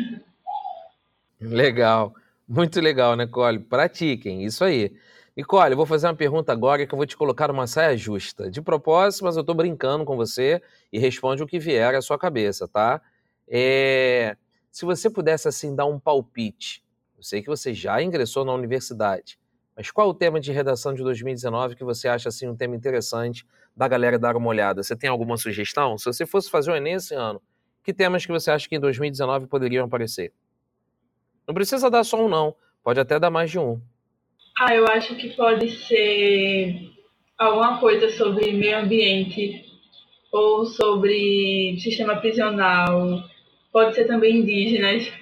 Legal. 1.41 2.15
Muito 2.49 2.81
legal, 2.81 3.17
né, 3.17 3.27
Cole? 3.27 3.59
Pratiquem. 3.59 4.45
Isso 4.45 4.65
aí. 4.65 4.93
Nicole, 5.37 5.73
eu 5.73 5.77
vou 5.77 5.85
fazer 5.85 6.07
uma 6.07 6.15
pergunta 6.15 6.51
agora 6.51 6.87
que 6.87 6.95
eu 6.95 6.97
vou 6.97 7.05
te 7.05 7.15
colocar 7.15 7.49
numa 7.49 7.67
saia 7.67 7.95
justa. 7.95 8.51
De 8.51 8.63
propósito, 8.63 9.25
mas 9.25 9.37
eu 9.37 9.43
estou 9.43 9.55
brincando 9.55 10.03
com 10.03 10.17
você 10.17 10.63
e 10.91 10.99
responde 10.99 11.43
o 11.43 11.47
que 11.47 11.59
vier 11.59 11.95
à 11.95 12.01
sua 12.01 12.19
cabeça, 12.19 12.67
tá? 12.67 13.03
É... 13.47 14.35
Se 14.71 14.87
você 14.87 15.11
pudesse, 15.11 15.47
assim, 15.47 15.75
dar 15.75 15.85
um 15.85 15.99
palpite, 15.99 16.83
eu 17.19 17.23
sei 17.23 17.43
que 17.43 17.49
você 17.49 17.75
já 17.75 18.03
ingressou 18.03 18.47
na 18.47 18.55
universidade, 18.55 19.39
mas 19.77 19.91
qual 19.91 20.09
o 20.09 20.15
tema 20.15 20.41
de 20.41 20.53
redação 20.53 20.95
de 20.95 21.03
2019 21.03 21.77
que 21.77 21.85
você 21.85 22.09
acha, 22.09 22.31
assim, 22.31 22.49
um 22.49 22.57
tema 22.57 22.75
interessante 22.75 23.47
da 23.77 23.87
galera 23.87 24.19
dar 24.19 24.37
uma 24.37 24.49
olhada? 24.49 24.83
Você 24.83 24.97
tem 24.97 25.11
alguma 25.11 25.37
sugestão? 25.37 25.99
Se 25.99 26.07
você 26.07 26.25
fosse 26.25 26.51
fazer 26.51 26.71
o 26.71 26.77
Enem 26.77 26.95
esse 26.95 27.15
ano, 27.15 27.43
que 27.85 27.93
temas 27.93 28.25
que 28.25 28.33
você 28.33 28.51
acha 28.51 28.67
que 28.67 28.77
em 28.77 28.81
2019 28.81 29.47
poderiam 29.49 29.85
aparecer? 29.85 30.33
Não 31.47 31.55
precisa 31.55 31.91
dar 31.91 32.05
só 32.05 32.25
um, 32.25 32.29
não. 32.29 32.57
Pode 32.83 32.99
até 32.99 33.21
dar 33.21 33.31
mais 33.31 33.51
de 33.51 33.59
um. 33.59 33.81
Ah, 34.59 34.75
eu 34.75 34.87
acho 34.87 35.15
que 35.17 35.37
pode 35.37 35.71
ser 35.87 36.91
alguma 37.37 37.79
coisa 37.79 38.11
sobre 38.13 38.53
meio 38.53 38.79
ambiente 38.79 39.65
ou 40.33 40.65
sobre 40.65 41.79
sistema 41.79 42.17
prisional. 42.17 43.23
Pode 43.71 43.95
ser 43.95 44.07
também 44.07 44.39
indígenas. 44.39 45.13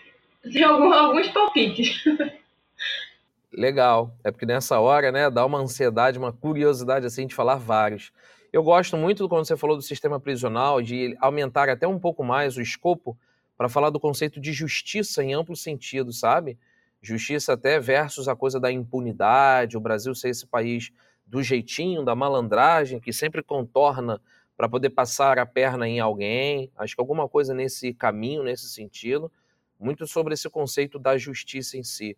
tem 0.43 0.63
alguns 0.63 1.29
palpites. 1.29 2.05
Legal. 3.53 4.13
É 4.23 4.31
porque 4.31 4.47
nessa 4.47 4.79
hora, 4.79 5.11
né, 5.11 5.29
dá 5.29 5.45
uma 5.45 5.59
ansiedade, 5.59 6.19
uma 6.19 6.33
curiosidade 6.33 7.05
assim 7.05 7.27
de 7.27 7.35
falar 7.35 7.57
vários. 7.57 8.13
Eu 8.53 8.63
gosto 8.63 8.97
muito 8.97 9.29
quando 9.29 9.45
você 9.45 9.57
falou 9.57 9.77
do 9.77 9.83
sistema 9.83 10.21
prisional, 10.21 10.81
de 10.81 11.17
aumentar 11.21 11.69
até 11.69 11.89
um 11.89 11.99
pouco 11.99 12.23
mais 12.23 12.57
o 12.57 12.63
escopo 12.63 13.17
para 13.59 13.69
falar 13.69 13.91
do 13.91 13.99
conceito 13.99 14.41
de 14.41 14.53
justiça 14.53 15.25
em 15.25 15.35
amplo 15.35 15.57
sentido, 15.57 16.13
sabe? 16.13 16.57
Justiça 17.07 17.53
até 17.53 17.79
versus 17.79 18.29
a 18.29 18.35
coisa 18.35 18.59
da 18.59 18.73
impunidade, 18.73 19.77
o 19.77 19.81
Brasil 19.81 20.15
ser 20.15 20.31
esse 20.31 20.47
país 20.47 20.91
do 21.27 21.43
jeitinho, 21.43 22.03
da 22.03 22.15
malandragem, 22.15 22.99
que 22.99 23.13
sempre 23.13 23.43
contorna 23.43 24.19
para 24.57 24.71
poder 24.71 24.89
passar 24.89 25.39
a 25.39 25.45
perna 25.45 25.87
em 25.87 26.01
alguém. 26.01 26.73
Acho 26.75 26.95
que 26.95 27.01
alguma 27.03 27.29
coisa 27.29 27.53
nesse 27.53 27.93
caminho, 27.93 28.43
nesse 28.43 28.71
sentido, 28.71 29.31
muito 29.79 30.07
sobre 30.07 30.33
esse 30.33 30.49
conceito 30.49 30.99
da 30.99 31.19
justiça 31.19 31.77
em 31.77 31.83
si. 31.83 32.17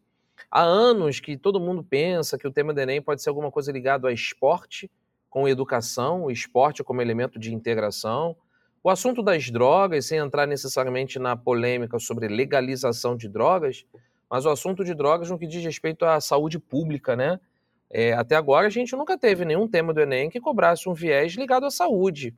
Há 0.49 0.63
anos 0.63 1.19
que 1.19 1.37
todo 1.37 1.59
mundo 1.59 1.83
pensa 1.83 2.39
que 2.39 2.47
o 2.47 2.53
tema 2.53 2.73
do 2.73 2.81
Enem 2.81 3.03
pode 3.03 3.23
ser 3.23 3.31
alguma 3.31 3.51
coisa 3.51 3.73
ligado 3.73 4.07
a 4.07 4.13
esporte 4.13 4.89
com 5.29 5.49
educação, 5.49 6.25
o 6.25 6.31
esporte 6.31 6.85
como 6.85 7.03
elemento 7.03 7.41
de 7.41 7.53
integração. 7.53 8.37
O 8.85 8.91
assunto 8.91 9.21
das 9.21 9.51
drogas, 9.51 10.07
sem 10.07 10.19
entrar 10.19 10.47
necessariamente 10.47 11.19
na 11.19 11.37
polêmica 11.37 11.99
sobre 11.99 12.29
legalização 12.29 13.17
de 13.17 13.29
drogas, 13.29 13.85
mas 14.31 14.45
o 14.45 14.51
assunto 14.51 14.85
de 14.85 14.95
drogas 14.95 15.31
no 15.31 15.39
que 15.39 15.47
diz 15.47 15.65
respeito 15.65 16.05
à 16.05 16.21
saúde 16.21 16.59
pública, 16.59 17.17
né? 17.17 17.41
É, 17.89 18.13
até 18.15 18.35
agora 18.35 18.67
a 18.67 18.71
gente 18.71 18.97
nunca 18.97 19.17
teve 19.17 19.45
nenhum 19.45 19.69
tema 19.69 19.95
do 19.95 20.01
Enem 20.01 20.29
que 20.29 20.41
cobrasse 20.41 20.89
um 20.89 20.95
viés 20.95 21.35
ligado 21.35 21.67
à 21.67 21.71
saúde. 21.71 22.35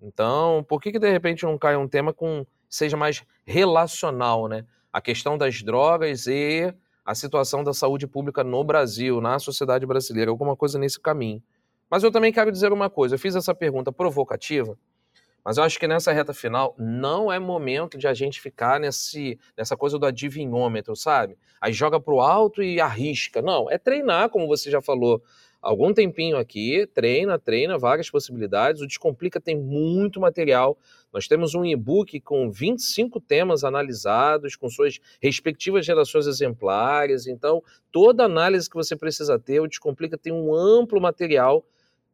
Então, 0.00 0.64
por 0.68 0.80
que, 0.80 0.92
que 0.92 0.98
de 0.98 1.10
repente 1.10 1.44
não 1.44 1.58
cai 1.58 1.76
um 1.76 1.88
tema 1.88 2.12
com 2.12 2.46
seja 2.68 2.96
mais 2.96 3.24
relacional, 3.44 4.48
né? 4.48 4.64
A 4.92 5.00
questão 5.00 5.36
das 5.36 5.62
drogas 5.62 6.26
e 6.26 6.72
a 7.04 7.14
situação 7.14 7.62
da 7.62 7.72
saúde 7.72 8.06
pública 8.06 8.42
no 8.42 8.62
Brasil, 8.64 9.20
na 9.20 9.38
sociedade 9.38 9.86
brasileira, 9.86 10.30
alguma 10.30 10.56
coisa 10.56 10.78
nesse 10.78 11.00
caminho. 11.00 11.42
Mas 11.90 12.02
eu 12.02 12.10
também 12.10 12.32
quero 12.32 12.50
dizer 12.50 12.72
uma 12.72 12.90
coisa: 12.90 13.14
eu 13.14 13.18
fiz 13.18 13.34
essa 13.36 13.54
pergunta 13.54 13.92
provocativa, 13.92 14.76
mas 15.46 15.58
eu 15.58 15.62
acho 15.62 15.78
que 15.78 15.86
nessa 15.86 16.12
reta 16.12 16.34
final 16.34 16.74
não 16.76 17.32
é 17.32 17.38
momento 17.38 17.96
de 17.96 18.08
a 18.08 18.12
gente 18.12 18.40
ficar 18.40 18.80
nesse, 18.80 19.38
nessa 19.56 19.76
coisa 19.76 19.96
do 19.96 20.04
adivinhômetro, 20.04 20.96
sabe? 20.96 21.38
Aí 21.60 21.72
joga 21.72 22.00
pro 22.00 22.18
alto 22.18 22.64
e 22.64 22.80
arrisca. 22.80 23.40
Não, 23.40 23.70
é 23.70 23.78
treinar, 23.78 24.28
como 24.28 24.48
você 24.48 24.68
já 24.68 24.82
falou 24.82 25.22
algum 25.62 25.94
tempinho 25.94 26.36
aqui, 26.36 26.84
treina, 26.92 27.38
treina, 27.38 27.78
várias 27.78 28.10
possibilidades. 28.10 28.82
O 28.82 28.88
Descomplica 28.88 29.40
tem 29.40 29.56
muito 29.56 30.20
material. 30.20 30.76
Nós 31.12 31.28
temos 31.28 31.54
um 31.54 31.64
e-book 31.64 32.18
com 32.22 32.50
25 32.50 33.20
temas 33.20 33.62
analisados, 33.62 34.56
com 34.56 34.68
suas 34.68 34.98
respectivas 35.22 35.86
gerações 35.86 36.26
exemplares. 36.26 37.28
Então, 37.28 37.62
toda 37.92 38.24
análise 38.24 38.68
que 38.68 38.74
você 38.74 38.96
precisa 38.96 39.38
ter, 39.38 39.60
o 39.60 39.68
Descomplica 39.68 40.18
tem 40.18 40.32
um 40.32 40.52
amplo 40.52 41.00
material, 41.00 41.64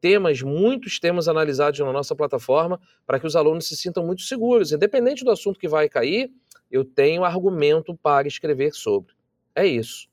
temas, 0.03 0.43
muitos 0.43 0.99
temas 0.99 1.29
analisados 1.29 1.79
na 1.79 1.93
nossa 1.93 2.15
plataforma, 2.15 2.81
para 3.07 3.21
que 3.21 3.27
os 3.27 3.37
alunos 3.37 3.69
se 3.69 3.77
sintam 3.77 4.05
muito 4.05 4.23
seguros. 4.23 4.73
Independente 4.73 5.25
do 5.25 5.31
assunto 5.31 5.61
que 5.61 5.69
vai 5.69 5.88
cair, 5.88 6.31
eu 6.69 6.85
tenho 6.85 7.25
argumento 7.25 7.97
para 7.97 8.27
escrever 8.27 8.73
sobre. 8.75 9.15
É 9.55 9.65
isso. 9.65 10.09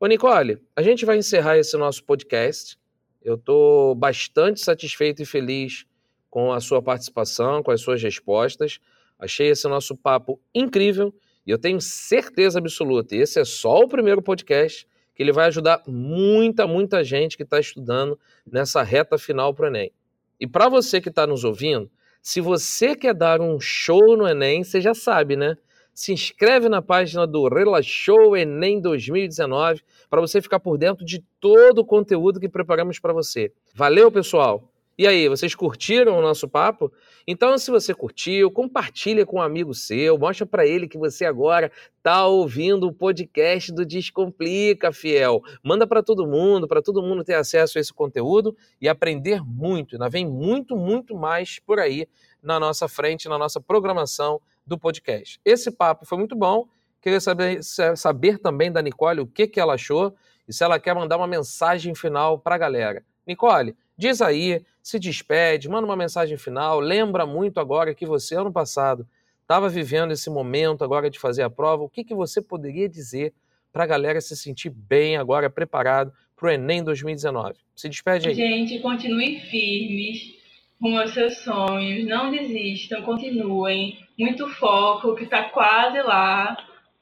Ô, 0.00 0.06
Nicole, 0.06 0.58
a 0.74 0.82
gente 0.82 1.04
vai 1.04 1.16
encerrar 1.16 1.56
esse 1.56 1.76
nosso 1.76 2.02
podcast. 2.02 2.76
Eu 3.22 3.36
estou 3.36 3.94
bastante 3.94 4.60
satisfeito 4.60 5.22
e 5.22 5.24
feliz 5.24 5.86
com 6.28 6.52
a 6.52 6.60
sua 6.60 6.82
participação, 6.82 7.62
com 7.62 7.70
as 7.70 7.80
suas 7.80 8.02
respostas. 8.02 8.80
Achei 9.16 9.48
esse 9.48 9.68
nosso 9.68 9.96
papo 9.96 10.40
incrível 10.52 11.14
e 11.46 11.52
eu 11.52 11.58
tenho 11.58 11.80
certeza 11.80 12.58
absoluta, 12.58 13.14
e 13.14 13.18
esse 13.18 13.38
é 13.38 13.44
só 13.44 13.80
o 13.80 13.88
primeiro 13.88 14.22
podcast, 14.22 14.88
que 15.14 15.22
ele 15.22 15.32
vai 15.32 15.46
ajudar 15.46 15.82
muita, 15.86 16.66
muita 16.66 17.04
gente 17.04 17.36
que 17.36 17.42
está 17.42 17.60
estudando 17.60 18.18
nessa 18.50 18.82
reta 18.82 19.16
final 19.16 19.54
para 19.54 19.64
o 19.64 19.68
Enem. 19.68 19.92
E 20.40 20.46
para 20.46 20.68
você 20.68 21.00
que 21.00 21.08
está 21.08 21.26
nos 21.26 21.44
ouvindo, 21.44 21.90
se 22.20 22.40
você 22.40 22.96
quer 22.96 23.14
dar 23.14 23.40
um 23.40 23.60
show 23.60 24.16
no 24.16 24.26
Enem, 24.26 24.64
você 24.64 24.80
já 24.80 24.94
sabe, 24.94 25.36
né? 25.36 25.56
se 25.94 26.12
inscreve 26.12 26.68
na 26.68 26.82
página 26.82 27.26
do 27.26 27.48
Relaxou 27.48 28.36
Enem 28.36 28.80
2019 28.80 29.80
para 30.10 30.20
você 30.20 30.42
ficar 30.42 30.58
por 30.58 30.76
dentro 30.76 31.04
de 31.04 31.20
todo 31.40 31.78
o 31.78 31.84
conteúdo 31.84 32.40
que 32.40 32.48
preparamos 32.48 32.98
para 32.98 33.12
você. 33.12 33.52
Valeu, 33.74 34.10
pessoal! 34.10 34.73
E 34.96 35.08
aí, 35.08 35.28
vocês 35.28 35.56
curtiram 35.56 36.16
o 36.16 36.22
nosso 36.22 36.48
papo? 36.48 36.92
Então, 37.26 37.58
se 37.58 37.68
você 37.68 37.92
curtiu, 37.92 38.48
compartilha 38.48 39.26
com 39.26 39.38
um 39.38 39.42
amigo 39.42 39.74
seu, 39.74 40.16
mostra 40.16 40.46
para 40.46 40.64
ele 40.64 40.86
que 40.86 40.96
você 40.96 41.24
agora 41.24 41.72
está 41.96 42.24
ouvindo 42.26 42.86
o 42.86 42.92
podcast 42.92 43.72
do 43.72 43.84
Descomplica, 43.84 44.92
fiel. 44.92 45.42
Manda 45.64 45.84
para 45.84 46.00
todo 46.00 46.28
mundo, 46.28 46.68
para 46.68 46.80
todo 46.80 47.02
mundo 47.02 47.24
ter 47.24 47.34
acesso 47.34 47.76
a 47.76 47.80
esse 47.80 47.92
conteúdo 47.92 48.56
e 48.80 48.88
aprender 48.88 49.42
muito. 49.44 49.96
Ainda 49.96 50.08
vem 50.08 50.24
muito, 50.24 50.76
muito 50.76 51.16
mais 51.16 51.58
por 51.58 51.80
aí 51.80 52.06
na 52.40 52.60
nossa 52.60 52.86
frente, 52.86 53.28
na 53.28 53.36
nossa 53.36 53.60
programação 53.60 54.40
do 54.64 54.78
podcast. 54.78 55.40
Esse 55.44 55.72
papo 55.72 56.06
foi 56.06 56.18
muito 56.18 56.36
bom. 56.36 56.68
Queria 57.02 57.20
saber, 57.20 57.64
saber 57.64 58.38
também 58.38 58.70
da 58.70 58.80
Nicole 58.80 59.20
o 59.20 59.26
que, 59.26 59.48
que 59.48 59.58
ela 59.58 59.74
achou 59.74 60.14
e 60.46 60.52
se 60.52 60.62
ela 60.62 60.78
quer 60.78 60.94
mandar 60.94 61.16
uma 61.16 61.26
mensagem 61.26 61.96
final 61.96 62.38
para 62.38 62.54
a 62.54 62.58
galera. 62.58 63.04
Nicole, 63.26 63.74
diz 63.96 64.20
aí, 64.20 64.64
se 64.82 64.98
despede, 64.98 65.68
manda 65.68 65.86
uma 65.86 65.96
mensagem 65.96 66.36
final. 66.36 66.80
Lembra 66.80 67.26
muito 67.26 67.58
agora 67.60 67.94
que 67.94 68.06
você, 68.06 68.36
ano 68.36 68.52
passado, 68.52 69.06
estava 69.42 69.68
vivendo 69.68 70.12
esse 70.12 70.28
momento 70.30 70.84
agora 70.84 71.10
de 71.10 71.18
fazer 71.18 71.42
a 71.42 71.50
prova. 71.50 71.84
O 71.84 71.88
que, 71.88 72.04
que 72.04 72.14
você 72.14 72.40
poderia 72.40 72.88
dizer 72.88 73.32
para 73.72 73.84
a 73.84 73.86
galera 73.86 74.20
se 74.20 74.36
sentir 74.36 74.70
bem 74.70 75.16
agora, 75.16 75.50
preparado 75.50 76.12
para 76.36 76.46
o 76.46 76.50
Enem 76.50 76.82
2019? 76.82 77.54
Se 77.74 77.88
despede 77.88 78.28
aí. 78.28 78.34
Gente, 78.34 78.78
continuem 78.80 79.40
firmes 79.40 80.44
rumo 80.84 81.00
aos 81.00 81.14
seus 81.14 81.38
sonhos, 81.38 82.06
não 82.06 82.30
desistam, 82.30 83.02
continuem, 83.02 83.98
muito 84.18 84.46
foco, 84.48 85.14
que 85.14 85.24
está 85.24 85.44
quase 85.44 86.00
lá. 86.02 86.56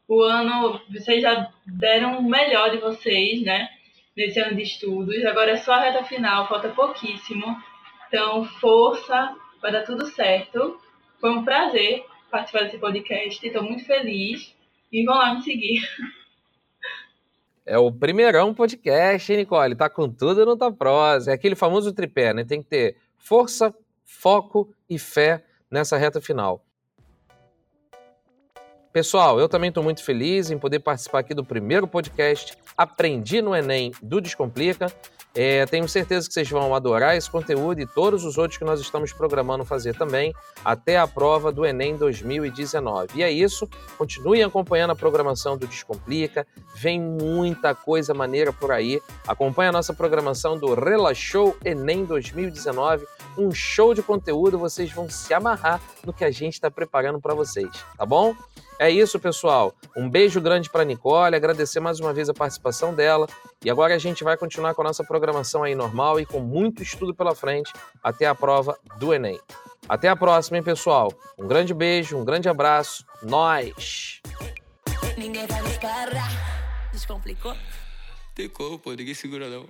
O 0.07 0.23
ano, 0.23 0.81
vocês 0.91 1.21
já 1.21 1.51
deram 1.67 2.19
o 2.19 2.23
melhor 2.23 2.71
de 2.71 2.79
vocês, 2.79 3.43
né? 3.43 3.69
Nesse 4.17 4.41
ano 4.41 4.57
de 4.57 4.63
estudos. 4.63 5.25
Agora 5.25 5.53
é 5.53 5.57
só 5.57 5.73
a 5.73 5.81
reta 5.81 6.05
final, 6.05 6.49
falta 6.49 6.69
pouquíssimo. 6.69 7.57
Então, 8.09 8.45
força, 8.45 9.35
vai 9.61 9.73
dar 9.73 9.85
tudo 9.85 10.07
certo. 10.07 10.79
Foi 11.21 11.31
um 11.31 11.45
prazer 11.45 12.05
participar 12.31 12.65
desse 12.65 12.79
podcast, 12.79 13.47
estou 13.47 13.63
muito 13.63 13.85
feliz. 13.87 14.55
E 14.91 15.05
vão 15.05 15.17
lá 15.17 15.35
me 15.35 15.43
seguir. 15.43 15.81
É 17.65 17.79
o 17.79 17.93
primeirão 17.93 18.53
podcast, 18.53 19.33
hein, 19.33 19.39
Nicole? 19.39 19.77
Tá 19.77 19.89
com 19.89 20.09
tudo 20.09 20.45
no 20.45 20.57
tá 20.57 20.71
prosa. 20.71 21.31
É 21.31 21.35
aquele 21.35 21.55
famoso 21.55 21.93
tripé, 21.93 22.35
né? 22.35 22.45
Tem 22.45 22.61
que 22.61 22.69
ter 22.69 22.97
força, 23.17 23.73
foco 24.05 24.75
e 24.91 24.99
fé 24.99 25.45
nessa 25.71 25.97
reta 25.97 26.21
final. 26.21 26.63
Pessoal, 28.93 29.41
eu 29.41 29.49
também 29.49 29.69
estou 29.69 29.83
muito 29.83 30.05
feliz 30.05 30.51
em 30.51 30.59
poder 30.59 30.81
participar 30.81 31.21
aqui 31.21 31.33
do 31.33 31.43
primeiro 31.43 31.87
podcast 31.87 32.53
Aprendi 32.77 33.41
no 33.41 33.57
Enem 33.57 33.91
do 34.03 34.21
Descomplica. 34.21 34.93
É, 35.35 35.65
tenho 35.65 35.89
certeza 35.89 36.29
que 36.29 36.35
vocês 36.35 36.51
vão 36.51 36.75
adorar 36.75 37.17
esse 37.17 37.31
conteúdo 37.31 37.81
e 37.81 37.87
todos 37.87 38.23
os 38.23 38.37
outros 38.37 38.59
que 38.59 38.67
nós 38.67 38.81
estamos 38.81 39.11
programando 39.15 39.65
fazer 39.65 39.97
também 39.97 40.35
até 40.63 40.99
a 40.99 41.07
prova 41.07 41.51
do 41.51 41.65
Enem 41.65 41.97
2019. 41.97 43.09
E 43.15 43.23
é 43.23 43.31
isso, 43.31 43.67
continuem 43.97 44.43
acompanhando 44.43 44.91
a 44.91 44.97
programação 44.97 45.57
do 45.57 45.67
Descomplica, 45.67 46.47
vem 46.75 47.01
muita 47.01 47.75
coisa 47.75 48.13
maneira 48.13 48.53
por 48.53 48.71
aí. 48.71 49.01
Acompanhe 49.27 49.71
a 49.71 49.73
nossa 49.73 49.95
programação 49.95 50.59
do 50.59 50.75
Relaxou 50.75 51.57
Enem 51.65 52.05
2019, 52.05 53.07
um 53.39 53.51
show 53.53 53.95
de 53.95 54.03
conteúdo, 54.03 54.59
vocês 54.59 54.93
vão 54.93 55.09
se 55.09 55.33
amarrar 55.33 55.81
no 56.05 56.13
que 56.13 56.27
a 56.27 56.31
gente 56.31 56.55
está 56.55 56.71
preparando 56.71 57.19
para 57.19 57.33
vocês, 57.33 57.71
tá 57.97 58.05
bom? 58.05 58.37
É 58.79 58.91
isso, 58.91 59.19
pessoal. 59.21 59.75
Um 59.97 60.09
beijo 60.09 60.41
grande 60.41 60.69
para 60.69 60.85
Nicole, 60.85 61.37
agradecer 61.37 61.81
mais 61.81 62.01
uma 62.01 62.13
vez 62.13 62.29
a 62.29 62.35
participação 62.35 62.95
dela. 62.95 63.29
E 63.65 63.71
agora 63.71 63.95
a 63.95 63.99
gente 63.99 64.25
vai 64.25 64.37
continuar 64.37 64.75
com 64.75 64.83
a 64.83 64.85
nossa 64.85 65.05
programação 65.05 65.63
aí 65.63 65.75
normal 65.75 66.19
e 66.19 66.27
com 66.27 66.41
muito 66.41 66.83
estudo 66.83 67.15
pela 67.15 67.35
frente 67.35 67.73
até 68.03 68.27
a 68.27 68.35
prova 68.35 68.77
do 68.99 69.15
Enem. 69.15 69.39
Até 69.89 70.09
a 70.09 70.17
próxima, 70.17 70.57
hein, 70.57 70.63
pessoal? 70.63 71.13
Um 71.39 71.47
grande 71.47 71.75
beijo, 71.75 72.17
um 72.17 72.25
grande 72.25 72.49
abraço. 72.49 73.05
Nós! 73.23 74.21
Ninguém 75.17 75.47
vai 75.47 75.63
me 75.63 75.79
parar. 75.79 76.91
Descomplicou? 76.93 77.55
Tecou, 78.35 78.79
pô, 78.79 78.93
ninguém 78.93 79.15
segura 79.15 79.49
não. 79.49 79.67